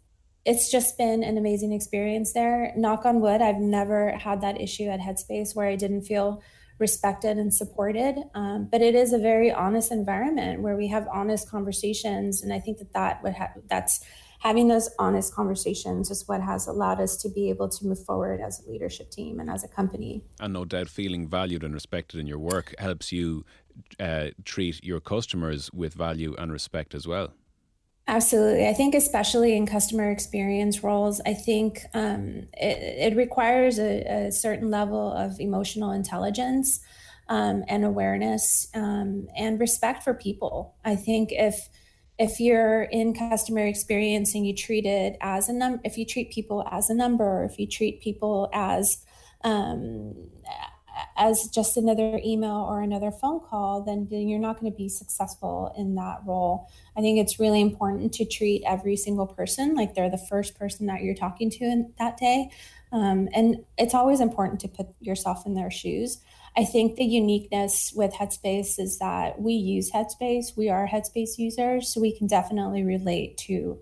it's 0.44 0.70
just 0.70 0.96
been 0.96 1.22
an 1.22 1.37
amazing 1.37 1.72
experience 1.72 2.33
there. 2.33 2.72
Knock 2.76 3.04
on 3.04 3.20
wood, 3.20 3.42
I've 3.42 3.59
never 3.59 4.12
had 4.16 4.40
that 4.40 4.61
issue 4.61 4.88
at 4.88 5.00
Headspace 5.00 5.54
where 5.54 5.66
I 5.66 5.76
didn't 5.76 6.02
feel 6.02 6.42
respected 6.78 7.37
and 7.38 7.52
supported. 7.52 8.16
Um, 8.35 8.68
but 8.70 8.81
it 8.81 8.94
is 8.94 9.12
a 9.12 9.18
very 9.18 9.50
honest 9.52 9.92
environment 9.92 10.62
where 10.62 10.76
we 10.76 10.88
have 10.88 11.07
honest 11.12 11.50
conversations, 11.50 12.42
and 12.42 12.52
I 12.52 12.61
think 12.61 12.78
that 12.78 12.92
that 12.92 13.22
would 13.22 13.35
have 13.35 13.50
that's 13.68 14.04
having 14.40 14.68
those 14.68 14.88
honest 14.98 15.35
conversations 15.35 16.11
is 16.11 16.26
what 16.28 16.40
has 16.40 16.68
allowed 16.68 17.00
us 17.00 17.16
to 17.16 17.28
be 17.28 17.50
able 17.50 17.68
to 17.68 17.85
move 17.85 18.02
forward 18.04 18.40
as 18.40 18.64
a 18.64 18.70
leadership 18.70 19.11
team 19.11 19.40
and 19.40 19.50
as 19.50 19.64
a 19.64 19.68
company. 19.68 20.22
And 20.40 20.52
no 20.52 20.64
doubt, 20.64 20.88
feeling 20.88 21.28
valued 21.28 21.64
and 21.64 21.74
respected 21.74 22.20
in 22.20 22.26
your 22.26 22.38
work 22.38 22.74
helps 22.78 23.11
you 23.11 23.44
uh, 24.00 24.28
treat 24.44 24.84
your 24.84 25.00
customers 25.00 25.70
with 25.72 25.94
value 25.94 26.34
and 26.38 26.52
respect 26.52 26.94
as 26.94 27.06
well. 27.06 27.32
Absolutely. 28.08 28.66
I 28.66 28.72
think, 28.72 28.94
especially 28.94 29.54
in 29.54 29.66
customer 29.66 30.10
experience 30.10 30.82
roles, 30.82 31.20
I 31.26 31.34
think 31.34 31.82
um, 31.92 32.48
it, 32.54 33.12
it, 33.12 33.16
requires 33.16 33.78
a, 33.78 34.28
a, 34.28 34.32
certain 34.32 34.70
level 34.70 35.12
of 35.12 35.38
emotional 35.40 35.90
intelligence 35.92 36.80
um, 37.28 37.64
and 37.68 37.84
awareness 37.84 38.68
um, 38.74 39.28
and 39.36 39.60
respect 39.60 40.04
for 40.04 40.14
people. 40.14 40.74
I 40.86 40.96
think 40.96 41.32
if 41.32 41.68
if 42.18 42.40
you're 42.40 42.84
in 42.84 43.14
customer 43.14 43.66
experience 43.66 44.34
and 44.34 44.46
you 44.46 44.54
treat 44.54 44.86
it 44.86 45.18
as 45.20 45.50
a 45.50 45.52
number, 45.52 45.80
if 45.84 45.98
you 45.98 46.06
treat 46.06 46.32
people 46.32 46.66
as 46.72 46.88
a 46.88 46.94
number, 46.94 47.44
if 47.44 47.58
you 47.58 47.66
treat 47.66 48.00
people 48.00 48.48
as 48.52 49.04
um, 49.44 50.14
as 51.16 51.48
just 51.54 51.76
another 51.76 52.20
email 52.24 52.66
or 52.68 52.80
another 52.80 53.11
phone 53.11 53.40
call, 53.40 53.82
then, 53.82 54.08
then 54.11 54.28
you're 54.28 54.38
not 54.38 54.61
going 54.61 54.70
to 54.72 54.76
be 54.76 54.88
successful 54.88 55.72
in 55.76 55.94
that 55.96 56.18
role. 56.26 56.68
I 56.96 57.00
think 57.00 57.18
it's 57.18 57.38
really 57.38 57.61
important 57.61 58.12
to 58.14 58.24
treat 58.24 58.62
every 58.66 58.96
single 58.96 59.26
person 59.26 59.74
like 59.74 59.94
they're 59.94 60.11
the 60.11 60.18
first 60.18 60.58
person 60.58 60.87
that 60.87 61.02
you're 61.02 61.14
talking 61.14 61.50
to 61.50 61.64
in 61.64 61.92
that 61.98 62.16
day. 62.16 62.50
Um, 62.92 63.28
and 63.34 63.64
it's 63.76 63.94
always 63.94 64.20
important 64.20 64.61
to 64.61 64.68
put 64.68 64.87
yourself 65.00 65.46
in 65.46 65.54
their 65.54 65.70
shoes. 65.70 66.18
I 66.56 66.64
think 66.64 66.96
the 66.96 67.04
uniqueness 67.04 67.92
with 67.94 68.12
Headspace 68.12 68.78
is 68.78 68.98
that 68.98 69.40
we 69.40 69.52
use 69.52 69.92
Headspace. 69.92 70.56
We 70.56 70.68
are 70.70 70.88
Headspace 70.88 71.38
users, 71.38 71.92
so 71.92 72.00
we 72.00 72.16
can 72.16 72.26
definitely 72.26 72.82
relate 72.82 73.37
to 73.46 73.78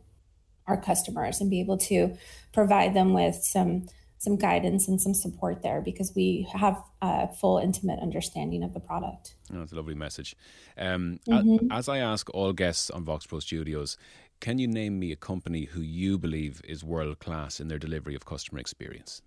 our 0.67 0.81
customers 0.81 1.41
and 1.41 1.49
be 1.49 1.61
able 1.61 1.79
to 1.79 2.17
provide 2.53 2.93
them 2.93 3.15
with 3.15 3.37
some 3.37 3.87
some 4.27 4.37
guidance 4.37 4.89
and 4.89 5.01
some 5.01 5.15
support 5.15 5.63
there 5.63 5.81
because 5.81 6.13
we 6.17 6.49
have 6.53 6.83
a 7.01 7.29
full 7.29 7.59
intimate 7.59 8.01
understanding 8.01 8.65
of 8.65 8.75
the 8.75 8.81
product. 8.81 9.37
Oh, 9.55 9.61
that's 9.61 9.71
a 9.71 9.77
lovely 9.77 9.95
message. 9.95 10.35
Um, 10.77 11.21
mm-hmm. 11.29 11.71
As 11.71 11.89
I 11.89 11.99
ask 11.99 12.29
all 12.35 12.53
guests 12.53 12.91
on 12.91 13.05
Voxpro 13.05 13.41
Studios, 13.41 13.97
can 14.41 14.59
you 14.59 14.67
name 14.67 14.99
me 14.99 15.13
a 15.13 15.17
company 15.17 15.67
who 15.67 15.81
you 15.81 16.19
believe 16.19 16.61
is 16.65 16.83
world 16.83 17.21
class 17.21 17.61
in 17.61 17.69
their 17.69 17.79
delivery 17.79 18.17
of 18.17 18.25
customer 18.25 18.59
experience? 18.59 19.23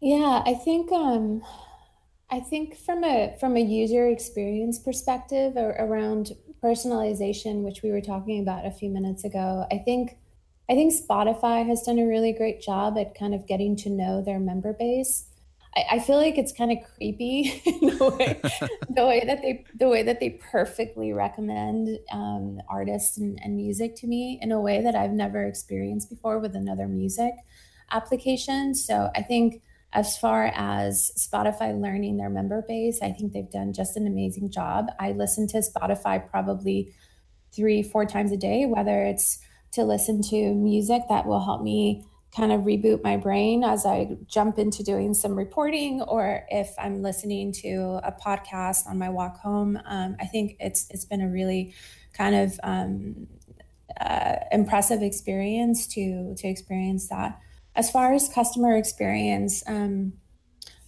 Yeah, 0.00 0.42
I 0.46 0.54
think 0.54 0.90
um, 0.90 1.42
I 2.30 2.40
think 2.40 2.74
from 2.74 3.04
a 3.04 3.36
from 3.38 3.58
a 3.58 3.60
user 3.60 4.08
experience 4.08 4.78
perspective 4.78 5.58
or 5.58 5.72
around 5.78 6.32
personalization, 6.64 7.64
which 7.64 7.82
we 7.82 7.90
were 7.90 8.00
talking 8.00 8.40
about 8.40 8.64
a 8.64 8.70
few 8.70 8.88
minutes 8.88 9.24
ago, 9.24 9.66
I 9.70 9.76
think 9.76 10.16
I 10.70 10.74
think 10.74 10.94
Spotify 10.94 11.66
has 11.66 11.82
done 11.82 11.98
a 11.98 12.06
really 12.06 12.32
great 12.32 12.62
job 12.62 12.96
at 12.96 13.18
kind 13.18 13.34
of 13.34 13.48
getting 13.48 13.74
to 13.78 13.90
know 13.90 14.22
their 14.22 14.38
member 14.38 14.72
base. 14.72 15.26
I, 15.76 15.96
I 15.96 15.98
feel 15.98 16.16
like 16.16 16.38
it's 16.38 16.52
kind 16.52 16.70
of 16.70 16.78
creepy 16.94 17.60
the 17.64 18.14
way 18.16 18.40
the 18.88 19.04
way 19.04 19.24
that 19.26 19.42
they 19.42 19.64
the 19.74 19.88
way 19.88 20.04
that 20.04 20.20
they 20.20 20.38
perfectly 20.52 21.12
recommend 21.12 21.98
um, 22.12 22.60
artists 22.68 23.18
and, 23.18 23.40
and 23.42 23.56
music 23.56 23.96
to 23.96 24.06
me 24.06 24.38
in 24.40 24.52
a 24.52 24.60
way 24.60 24.80
that 24.80 24.94
I've 24.94 25.10
never 25.10 25.44
experienced 25.44 26.08
before 26.08 26.38
with 26.38 26.54
another 26.54 26.86
music 26.86 27.34
application. 27.90 28.72
So 28.76 29.10
I 29.16 29.22
think 29.22 29.62
as 29.92 30.16
far 30.16 30.52
as 30.54 31.10
Spotify 31.18 31.76
learning 31.80 32.16
their 32.16 32.30
member 32.30 32.62
base, 32.62 33.00
I 33.02 33.10
think 33.10 33.32
they've 33.32 33.50
done 33.50 33.72
just 33.72 33.96
an 33.96 34.06
amazing 34.06 34.52
job. 34.52 34.86
I 35.00 35.10
listen 35.10 35.48
to 35.48 35.58
Spotify 35.58 36.30
probably 36.30 36.94
three, 37.52 37.82
four 37.82 38.06
times 38.06 38.30
a 38.30 38.36
day, 38.36 38.66
whether 38.66 39.02
it's 39.02 39.40
to 39.72 39.84
listen 39.84 40.22
to 40.22 40.54
music 40.54 41.02
that 41.08 41.26
will 41.26 41.44
help 41.44 41.62
me 41.62 42.04
kind 42.34 42.52
of 42.52 42.62
reboot 42.62 43.02
my 43.02 43.16
brain 43.16 43.64
as 43.64 43.84
I 43.84 44.16
jump 44.26 44.58
into 44.58 44.82
doing 44.82 45.14
some 45.14 45.34
reporting, 45.34 46.02
or 46.02 46.44
if 46.50 46.72
I'm 46.78 47.02
listening 47.02 47.52
to 47.54 48.00
a 48.04 48.12
podcast 48.12 48.86
on 48.86 48.98
my 48.98 49.08
walk 49.08 49.38
home. 49.38 49.78
Um, 49.84 50.16
I 50.20 50.26
think 50.26 50.56
it's 50.60 50.88
it's 50.90 51.04
been 51.04 51.20
a 51.20 51.28
really 51.28 51.74
kind 52.12 52.34
of 52.34 52.60
um, 52.62 53.26
uh, 54.00 54.36
impressive 54.52 55.02
experience 55.02 55.86
to 55.88 56.34
to 56.36 56.48
experience 56.48 57.08
that. 57.08 57.40
As 57.74 57.90
far 57.90 58.12
as 58.12 58.28
customer 58.28 58.76
experience, 58.76 59.62
um, 59.66 60.12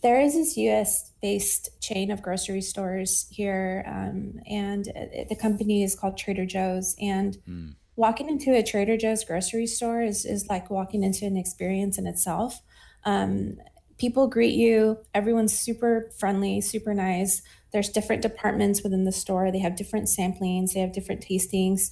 there 0.02 0.20
is 0.20 0.34
this 0.34 0.56
U.S. 0.56 1.12
based 1.20 1.80
chain 1.80 2.10
of 2.10 2.22
grocery 2.22 2.60
stores 2.60 3.26
here, 3.30 3.84
um, 3.86 4.40
and 4.46 4.84
the 5.28 5.36
company 5.36 5.82
is 5.82 5.94
called 5.96 6.16
Trader 6.16 6.46
Joe's, 6.46 6.94
and 7.00 7.36
mm 7.48 7.74
walking 7.96 8.28
into 8.28 8.54
a 8.54 8.62
Trader 8.62 8.96
Joe's 8.96 9.24
grocery 9.24 9.66
store 9.66 10.02
is, 10.02 10.24
is 10.24 10.46
like 10.48 10.70
walking 10.70 11.02
into 11.02 11.26
an 11.26 11.36
experience 11.36 11.98
in 11.98 12.06
itself. 12.06 12.60
Um, 13.04 13.58
people 13.98 14.28
greet 14.28 14.54
you, 14.54 14.98
everyone's 15.14 15.58
super 15.58 16.10
friendly, 16.18 16.60
super 16.60 16.94
nice. 16.94 17.42
There's 17.72 17.88
different 17.88 18.22
departments 18.22 18.82
within 18.82 19.04
the 19.04 19.12
store, 19.12 19.50
they 19.50 19.58
have 19.60 19.76
different 19.76 20.06
samplings, 20.08 20.72
they 20.72 20.80
have 20.80 20.92
different 20.92 21.22
tastings. 21.22 21.90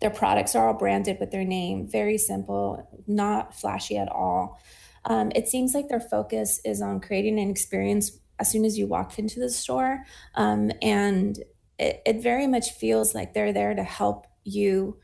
Their 0.00 0.10
products 0.10 0.54
are 0.54 0.68
all 0.68 0.74
branded 0.74 1.18
with 1.20 1.30
their 1.30 1.44
name, 1.44 1.88
very 1.88 2.18
simple, 2.18 3.02
not 3.06 3.54
flashy 3.54 3.96
at 3.96 4.10
all. 4.10 4.60
Um, 5.04 5.30
it 5.34 5.48
seems 5.48 5.74
like 5.74 5.88
their 5.88 6.00
focus 6.00 6.60
is 6.64 6.82
on 6.82 7.00
creating 7.00 7.38
an 7.38 7.50
experience 7.50 8.18
as 8.38 8.50
soon 8.50 8.64
as 8.64 8.76
you 8.76 8.86
walk 8.86 9.18
into 9.18 9.38
the 9.38 9.50
store. 9.50 10.04
Um, 10.34 10.72
and 10.82 11.38
it, 11.78 12.02
it 12.04 12.22
very 12.22 12.46
much 12.46 12.72
feels 12.72 13.14
like 13.14 13.32
they're 13.32 13.52
there 13.52 13.74
to 13.74 13.84
help 13.84 14.26
you 14.44 14.98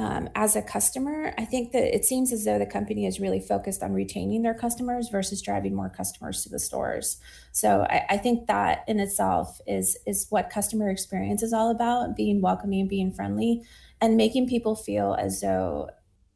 um, 0.00 0.28
as 0.36 0.54
a 0.54 0.62
customer, 0.62 1.34
I 1.36 1.44
think 1.44 1.72
that 1.72 1.92
it 1.92 2.04
seems 2.04 2.32
as 2.32 2.44
though 2.44 2.56
the 2.56 2.66
company 2.66 3.04
is 3.04 3.18
really 3.18 3.40
focused 3.40 3.82
on 3.82 3.92
retaining 3.92 4.42
their 4.42 4.54
customers 4.54 5.08
versus 5.08 5.42
driving 5.42 5.74
more 5.74 5.88
customers 5.88 6.44
to 6.44 6.48
the 6.48 6.60
stores. 6.60 7.18
So 7.50 7.84
I, 7.90 8.04
I, 8.10 8.16
think 8.16 8.46
that 8.46 8.84
in 8.86 9.00
itself 9.00 9.60
is 9.66 9.98
is 10.06 10.28
what 10.30 10.50
customer 10.50 10.88
experience 10.88 11.42
is 11.42 11.52
all 11.52 11.72
about: 11.72 12.14
being 12.14 12.40
welcoming, 12.40 12.86
being 12.86 13.12
friendly, 13.12 13.64
and 14.00 14.16
making 14.16 14.48
people 14.48 14.76
feel 14.76 15.16
as 15.18 15.40
though 15.40 15.90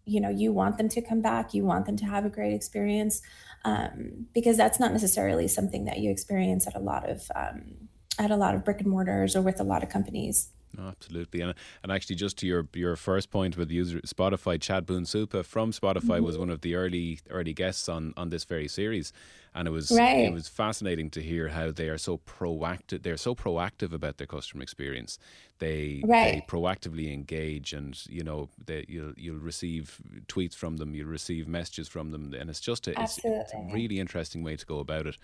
you 0.06 0.20
know 0.20 0.30
you 0.30 0.52
want 0.52 0.76
them 0.76 0.88
to 0.88 1.00
come 1.00 1.22
back, 1.22 1.54
you 1.54 1.64
want 1.64 1.86
them 1.86 1.96
to 1.98 2.04
have 2.04 2.24
a 2.24 2.30
great 2.30 2.54
experience, 2.54 3.22
um, 3.64 4.26
because 4.34 4.56
that's 4.56 4.80
not 4.80 4.90
necessarily 4.90 5.46
something 5.46 5.84
that 5.84 5.98
you 5.98 6.10
experience 6.10 6.66
at 6.66 6.74
a 6.74 6.80
lot 6.80 7.08
of 7.08 7.30
um, 7.36 7.88
at 8.18 8.32
a 8.32 8.36
lot 8.36 8.56
of 8.56 8.64
brick 8.64 8.80
and 8.80 8.88
mortars 8.88 9.36
or 9.36 9.40
with 9.40 9.60
a 9.60 9.64
lot 9.64 9.84
of 9.84 9.88
companies. 9.88 10.48
Absolutely, 10.78 11.40
and 11.42 11.54
and 11.82 11.92
actually, 11.92 12.16
just 12.16 12.38
to 12.38 12.46
your 12.46 12.66
your 12.72 12.96
first 12.96 13.30
point 13.30 13.56
with 13.56 13.70
user 13.70 14.00
Spotify, 14.00 14.60
Chad 14.60 14.86
Boonsupa 14.86 15.44
from 15.44 15.70
Spotify 15.70 16.16
mm-hmm. 16.16 16.24
was 16.24 16.38
one 16.38 16.50
of 16.50 16.62
the 16.62 16.74
early 16.74 17.20
early 17.30 17.52
guests 17.52 17.88
on 17.88 18.14
on 18.16 18.30
this 18.30 18.44
very 18.44 18.68
series, 18.68 19.12
and 19.54 19.68
it 19.68 19.70
was 19.70 19.90
right. 19.90 20.20
it 20.20 20.32
was 20.32 20.48
fascinating 20.48 21.10
to 21.10 21.20
hear 21.20 21.48
how 21.48 21.70
they 21.70 21.88
are 21.88 21.98
so 21.98 22.18
proactive. 22.18 23.02
They're 23.02 23.16
so 23.18 23.34
proactive 23.34 23.92
about 23.92 24.16
their 24.16 24.26
customer 24.26 24.62
experience. 24.62 25.18
They 25.58 26.02
right. 26.04 26.32
they 26.32 26.46
proactively 26.48 27.12
engage, 27.12 27.74
and 27.74 28.00
you 28.08 28.24
know 28.24 28.48
they, 28.64 28.86
you'll 28.88 29.12
you'll 29.16 29.38
receive 29.38 30.00
tweets 30.26 30.54
from 30.54 30.78
them, 30.78 30.94
you'll 30.94 31.08
receive 31.08 31.46
messages 31.46 31.86
from 31.86 32.12
them, 32.12 32.34
and 32.38 32.48
it's 32.48 32.60
just 32.60 32.88
a, 32.88 33.00
it's, 33.00 33.20
it's, 33.22 33.52
a 33.52 33.68
really 33.72 34.00
interesting 34.00 34.42
way 34.42 34.56
to 34.56 34.66
go 34.66 34.78
about 34.78 35.06
it. 35.06 35.18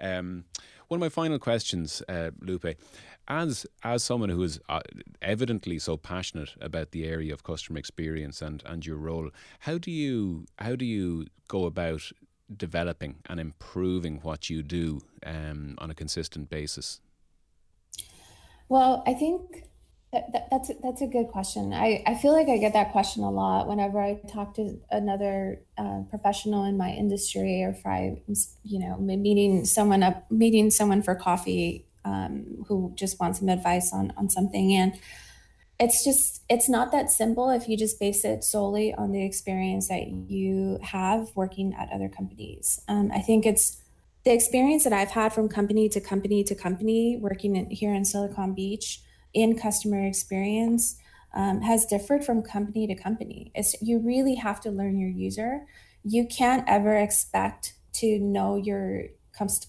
Um, 0.00 0.44
one 0.92 0.98
of 0.98 1.00
my 1.00 1.08
final 1.22 1.38
questions, 1.38 2.02
uh, 2.06 2.32
Lupe 2.42 2.76
as 3.28 3.64
as 3.82 4.04
someone 4.04 4.28
who 4.28 4.42
is 4.42 4.60
uh, 4.68 4.80
evidently 5.22 5.78
so 5.78 5.96
passionate 5.96 6.50
about 6.60 6.90
the 6.90 7.06
area 7.06 7.32
of 7.32 7.42
customer 7.42 7.78
experience 7.78 8.42
and 8.42 8.62
and 8.66 8.84
your 8.84 8.98
role, 8.98 9.30
how 9.60 9.78
do 9.78 9.90
you 9.90 10.44
how 10.58 10.76
do 10.76 10.84
you 10.84 11.26
go 11.48 11.64
about 11.64 12.12
developing 12.54 13.14
and 13.30 13.40
improving 13.40 14.18
what 14.22 14.50
you 14.50 14.62
do 14.62 15.00
um, 15.24 15.76
on 15.78 15.90
a 15.90 15.94
consistent 15.94 16.50
basis? 16.50 17.00
Well, 18.68 19.02
I 19.06 19.14
think 19.14 19.64
that, 20.12 20.30
that, 20.32 20.50
that's 20.50 20.70
that's 20.82 21.00
a 21.00 21.06
good 21.06 21.28
question. 21.28 21.72
I, 21.72 22.02
I 22.06 22.14
feel 22.14 22.32
like 22.32 22.48
I 22.48 22.58
get 22.58 22.74
that 22.74 22.92
question 22.92 23.22
a 23.22 23.30
lot 23.30 23.66
whenever 23.66 24.00
I 24.00 24.20
talk 24.28 24.54
to 24.56 24.78
another 24.90 25.62
uh, 25.78 26.00
professional 26.10 26.64
in 26.64 26.76
my 26.76 26.90
industry, 26.90 27.62
or 27.62 27.70
if 27.70 27.86
I, 27.86 28.20
you 28.62 28.78
know, 28.78 28.98
meeting 28.98 29.64
someone 29.64 30.02
up, 30.02 30.30
meeting 30.30 30.70
someone 30.70 31.02
for 31.02 31.14
coffee 31.14 31.86
um, 32.04 32.64
who 32.68 32.92
just 32.94 33.18
want 33.18 33.36
some 33.36 33.48
advice 33.48 33.92
on 33.92 34.12
on 34.16 34.28
something 34.28 34.74
and 34.74 34.98
it's 35.80 36.04
just 36.04 36.42
it's 36.50 36.68
not 36.68 36.92
that 36.92 37.10
simple 37.10 37.50
if 37.50 37.68
you 37.68 37.76
just 37.76 37.98
base 37.98 38.24
it 38.24 38.44
solely 38.44 38.94
on 38.94 39.10
the 39.10 39.24
experience 39.24 39.88
that 39.88 40.06
you 40.06 40.78
have 40.82 41.30
working 41.34 41.74
at 41.74 41.88
other 41.90 42.08
companies 42.08 42.80
um, 42.88 43.10
i 43.14 43.20
think 43.20 43.46
it's 43.46 43.82
the 44.24 44.32
experience 44.32 44.84
that 44.84 44.92
I've 44.92 45.10
had 45.10 45.32
from 45.32 45.48
company 45.48 45.88
to 45.88 46.00
company 46.00 46.44
to 46.44 46.54
company 46.54 47.16
working 47.16 47.56
in, 47.56 47.70
here 47.70 47.92
in 47.92 48.04
Silicon 48.04 48.54
Beach 48.54 49.00
in 49.34 49.58
customer 49.58 50.04
experience 50.06 50.96
um, 51.34 51.62
has 51.62 51.86
differed 51.86 52.24
from 52.24 52.42
company 52.42 52.86
to 52.86 52.94
company. 52.94 53.50
It's, 53.54 53.80
you 53.80 53.98
really 53.98 54.34
have 54.34 54.60
to 54.60 54.70
learn 54.70 54.98
your 54.98 55.10
user. 55.10 55.66
You 56.04 56.26
can't 56.26 56.64
ever 56.68 56.94
expect 56.96 57.74
to 57.94 58.18
know 58.18 58.56
your 58.56 59.04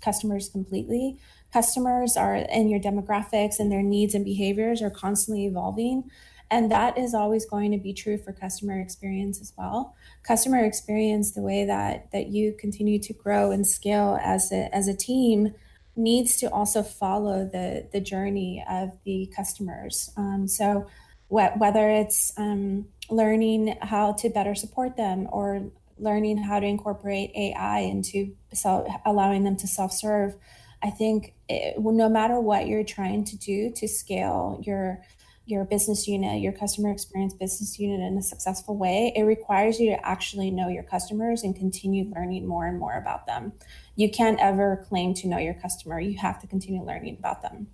customers 0.02 0.50
completely. 0.50 1.18
Customers 1.52 2.18
are 2.18 2.36
and 2.50 2.70
your 2.70 2.80
demographics 2.80 3.60
and 3.60 3.72
their 3.72 3.84
needs 3.84 4.14
and 4.14 4.26
behaviors 4.26 4.82
are 4.82 4.90
constantly 4.90 5.46
evolving. 5.46 6.10
And 6.52 6.70
that 6.72 6.98
is 6.98 7.14
always 7.14 7.46
going 7.46 7.72
to 7.72 7.78
be 7.78 7.94
true 7.94 8.18
for 8.18 8.32
customer 8.32 8.80
experience 8.80 9.42
as 9.42 9.54
well. 9.58 9.96
Customer 10.22 10.64
experience, 10.64 11.32
the 11.32 11.42
way 11.42 11.66
that 11.66 12.12
that 12.12 12.28
you 12.28 12.54
continue 12.60 13.00
to 13.00 13.14
grow 13.14 13.52
and 13.52 13.66
scale 13.66 14.20
as 14.22 14.52
a 14.52 14.74
as 14.76 14.88
a 14.88 14.96
team, 14.96 15.54
needs 15.96 16.38
to 16.38 16.48
also 16.52 16.84
follow 16.84 17.46
the 17.46 17.88
the 17.92 18.02
journey 18.02 18.64
of 18.70 18.92
the 19.06 19.32
customers. 19.36 20.12
Um, 20.18 20.48
so 20.48 20.88
wh- 21.28 21.56
whether 21.58 21.90
it's 21.90 22.34
um, 22.38 22.88
learning 23.10 23.78
how 23.82 24.14
to 24.14 24.30
better 24.30 24.56
support 24.56 24.98
them 24.98 25.28
or 25.32 25.72
learning 25.98 26.38
how 26.38 26.60
to 26.60 26.66
incorporate 26.66 27.32
AI 27.36 27.80
into 27.80 28.36
self, 28.54 28.88
allowing 29.06 29.44
them 29.44 29.56
to 29.58 29.68
self-serve, 29.68 30.36
I 30.82 30.90
think 30.90 31.34
it, 31.48 31.76
no 31.80 32.10
matter 32.10 32.40
what 32.40 32.68
you're 32.68 32.84
trying 32.84 33.24
to 33.26 33.38
do 33.38 33.72
to 33.72 33.88
scale 33.88 34.60
your 34.64 35.02
your 35.46 35.66
business 35.66 36.08
unit, 36.08 36.42
your 36.42 36.54
customer 36.54 36.90
experience 36.90 37.34
business 37.34 37.78
unit 37.78 38.00
in 38.00 38.18
a 38.18 38.22
successful 38.22 38.78
way, 38.78 39.12
it 39.14 39.24
requires 39.24 39.78
you 39.78 39.90
to 39.90 40.08
actually 40.08 40.50
know 40.50 40.70
your 40.70 40.84
customers 40.84 41.44
and 41.44 41.54
continue 41.56 42.06
learning 42.16 42.48
more 42.48 42.66
and 42.66 42.80
more 42.80 42.94
about 42.98 43.26
them. 43.26 43.52
You 43.96 44.10
can't 44.10 44.40
ever 44.40 44.86
claim 44.90 45.14
to 45.16 45.28
know 45.28 45.38
your 45.38 45.54
customer. 45.54 46.00
You 46.00 46.18
have 46.18 46.40
to 46.42 46.48
continue 46.48 46.84
learning 46.84 47.18
about 47.20 47.42
them. 47.42 47.68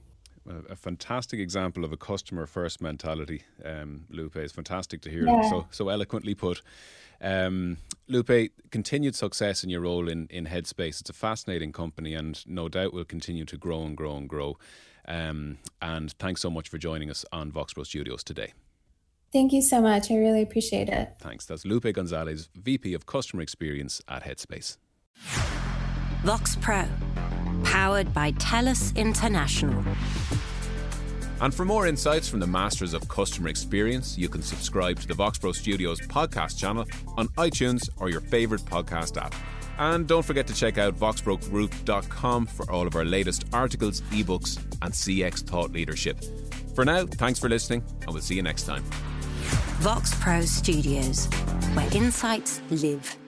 A, 0.70 0.76
fantastic 0.76 1.40
example 1.40 1.86
of 1.86 1.94
a 1.94 1.98
customer 1.98 2.48
first 2.48 2.82
mentality, 2.82 3.44
um, 3.64 4.06
Lupe. 4.10 4.36
It's 4.36 4.52
fantastic 4.52 5.02
to 5.02 5.10
hear 5.10 5.26
yeah. 5.26 5.48
so 5.48 5.68
so 5.70 5.90
eloquently 5.90 6.34
put. 6.34 6.62
Um, 7.22 7.78
Lupe, 8.08 8.52
continued 8.72 9.16
success 9.16 9.64
in 9.64 9.70
your 9.70 9.82
role 9.82 10.10
in, 10.10 10.28
in 10.32 10.48
Headspace. 10.48 11.02
It's 11.02 11.10
a 11.10 11.14
fascinating 11.14 11.72
company 11.72 12.14
and 12.16 12.44
no 12.48 12.68
doubt 12.68 12.94
will 12.94 13.06
continue 13.06 13.46
to 13.46 13.58
grow 13.58 13.84
and 13.84 13.96
grow 13.96 14.18
and 14.18 14.28
grow. 14.28 14.58
Um, 15.08 15.58
and 15.82 16.12
thanks 16.14 16.42
so 16.42 16.50
much 16.50 16.70
for 16.70 16.78
joining 16.78 17.10
us 17.10 17.26
on 17.32 17.52
Voxpro 17.52 17.86
Studios 17.86 18.24
today. 18.24 18.54
Thank 19.32 19.54
you 19.54 19.62
so 19.62 19.82
much. 19.82 20.10
I 20.10 20.16
really 20.16 20.42
appreciate 20.42 20.90
it. 20.90 21.14
Thanks. 21.20 21.46
That's 21.46 21.66
Lupe 21.66 21.92
Gonzalez, 21.94 22.50
VP 22.56 22.94
of 22.94 23.06
Customer 23.06 23.44
Experience 23.44 24.02
at 24.08 24.24
Headspace. 24.24 24.78
Voxpro, 26.24 26.86
powered 27.64 28.14
by 28.14 28.34
TELUS 28.34 28.94
International. 28.98 29.84
And 31.40 31.54
for 31.54 31.64
more 31.64 31.88
insights 31.88 32.28
from 32.28 32.42
the 32.42 32.48
masters 32.48 32.94
of 32.94 33.08
customer 33.08 33.48
experience, 33.48 34.18
you 34.18 34.28
can 34.28 34.42
subscribe 34.42 35.00
to 35.00 35.08
the 35.08 35.14
Voxpro 35.14 35.56
Studios 35.56 36.02
podcast 36.02 36.60
channel 36.60 36.86
on 37.16 37.30
iTunes 37.30 37.90
or 38.00 38.10
your 38.10 38.20
favourite 38.20 38.66
podcast 38.66 39.16
app. 39.16 39.34
And 39.78 40.06
don't 40.08 40.26
forget 40.26 40.46
to 40.48 40.54
check 40.54 40.78
out 40.78 40.94
voxprogroup.com 41.00 42.48
for 42.48 42.70
all 42.70 42.86
of 42.86 42.98
our 42.98 43.06
latest 43.06 43.46
articles, 43.54 44.02
ebooks, 44.12 44.58
and 44.82 44.92
CX 44.92 45.48
thought 45.48 45.72
leadership. 45.72 46.20
For 46.76 46.84
now, 46.84 47.06
thanks 47.06 47.40
for 47.40 47.48
listening, 47.48 47.82
and 48.02 48.14
we'll 48.14 48.22
see 48.22 48.36
you 48.36 48.44
next 48.44 48.64
time. 48.64 48.84
Voxpro 49.80 50.44
Studios, 50.44 51.28
where 51.76 51.88
insights 51.96 52.62
live. 52.72 53.19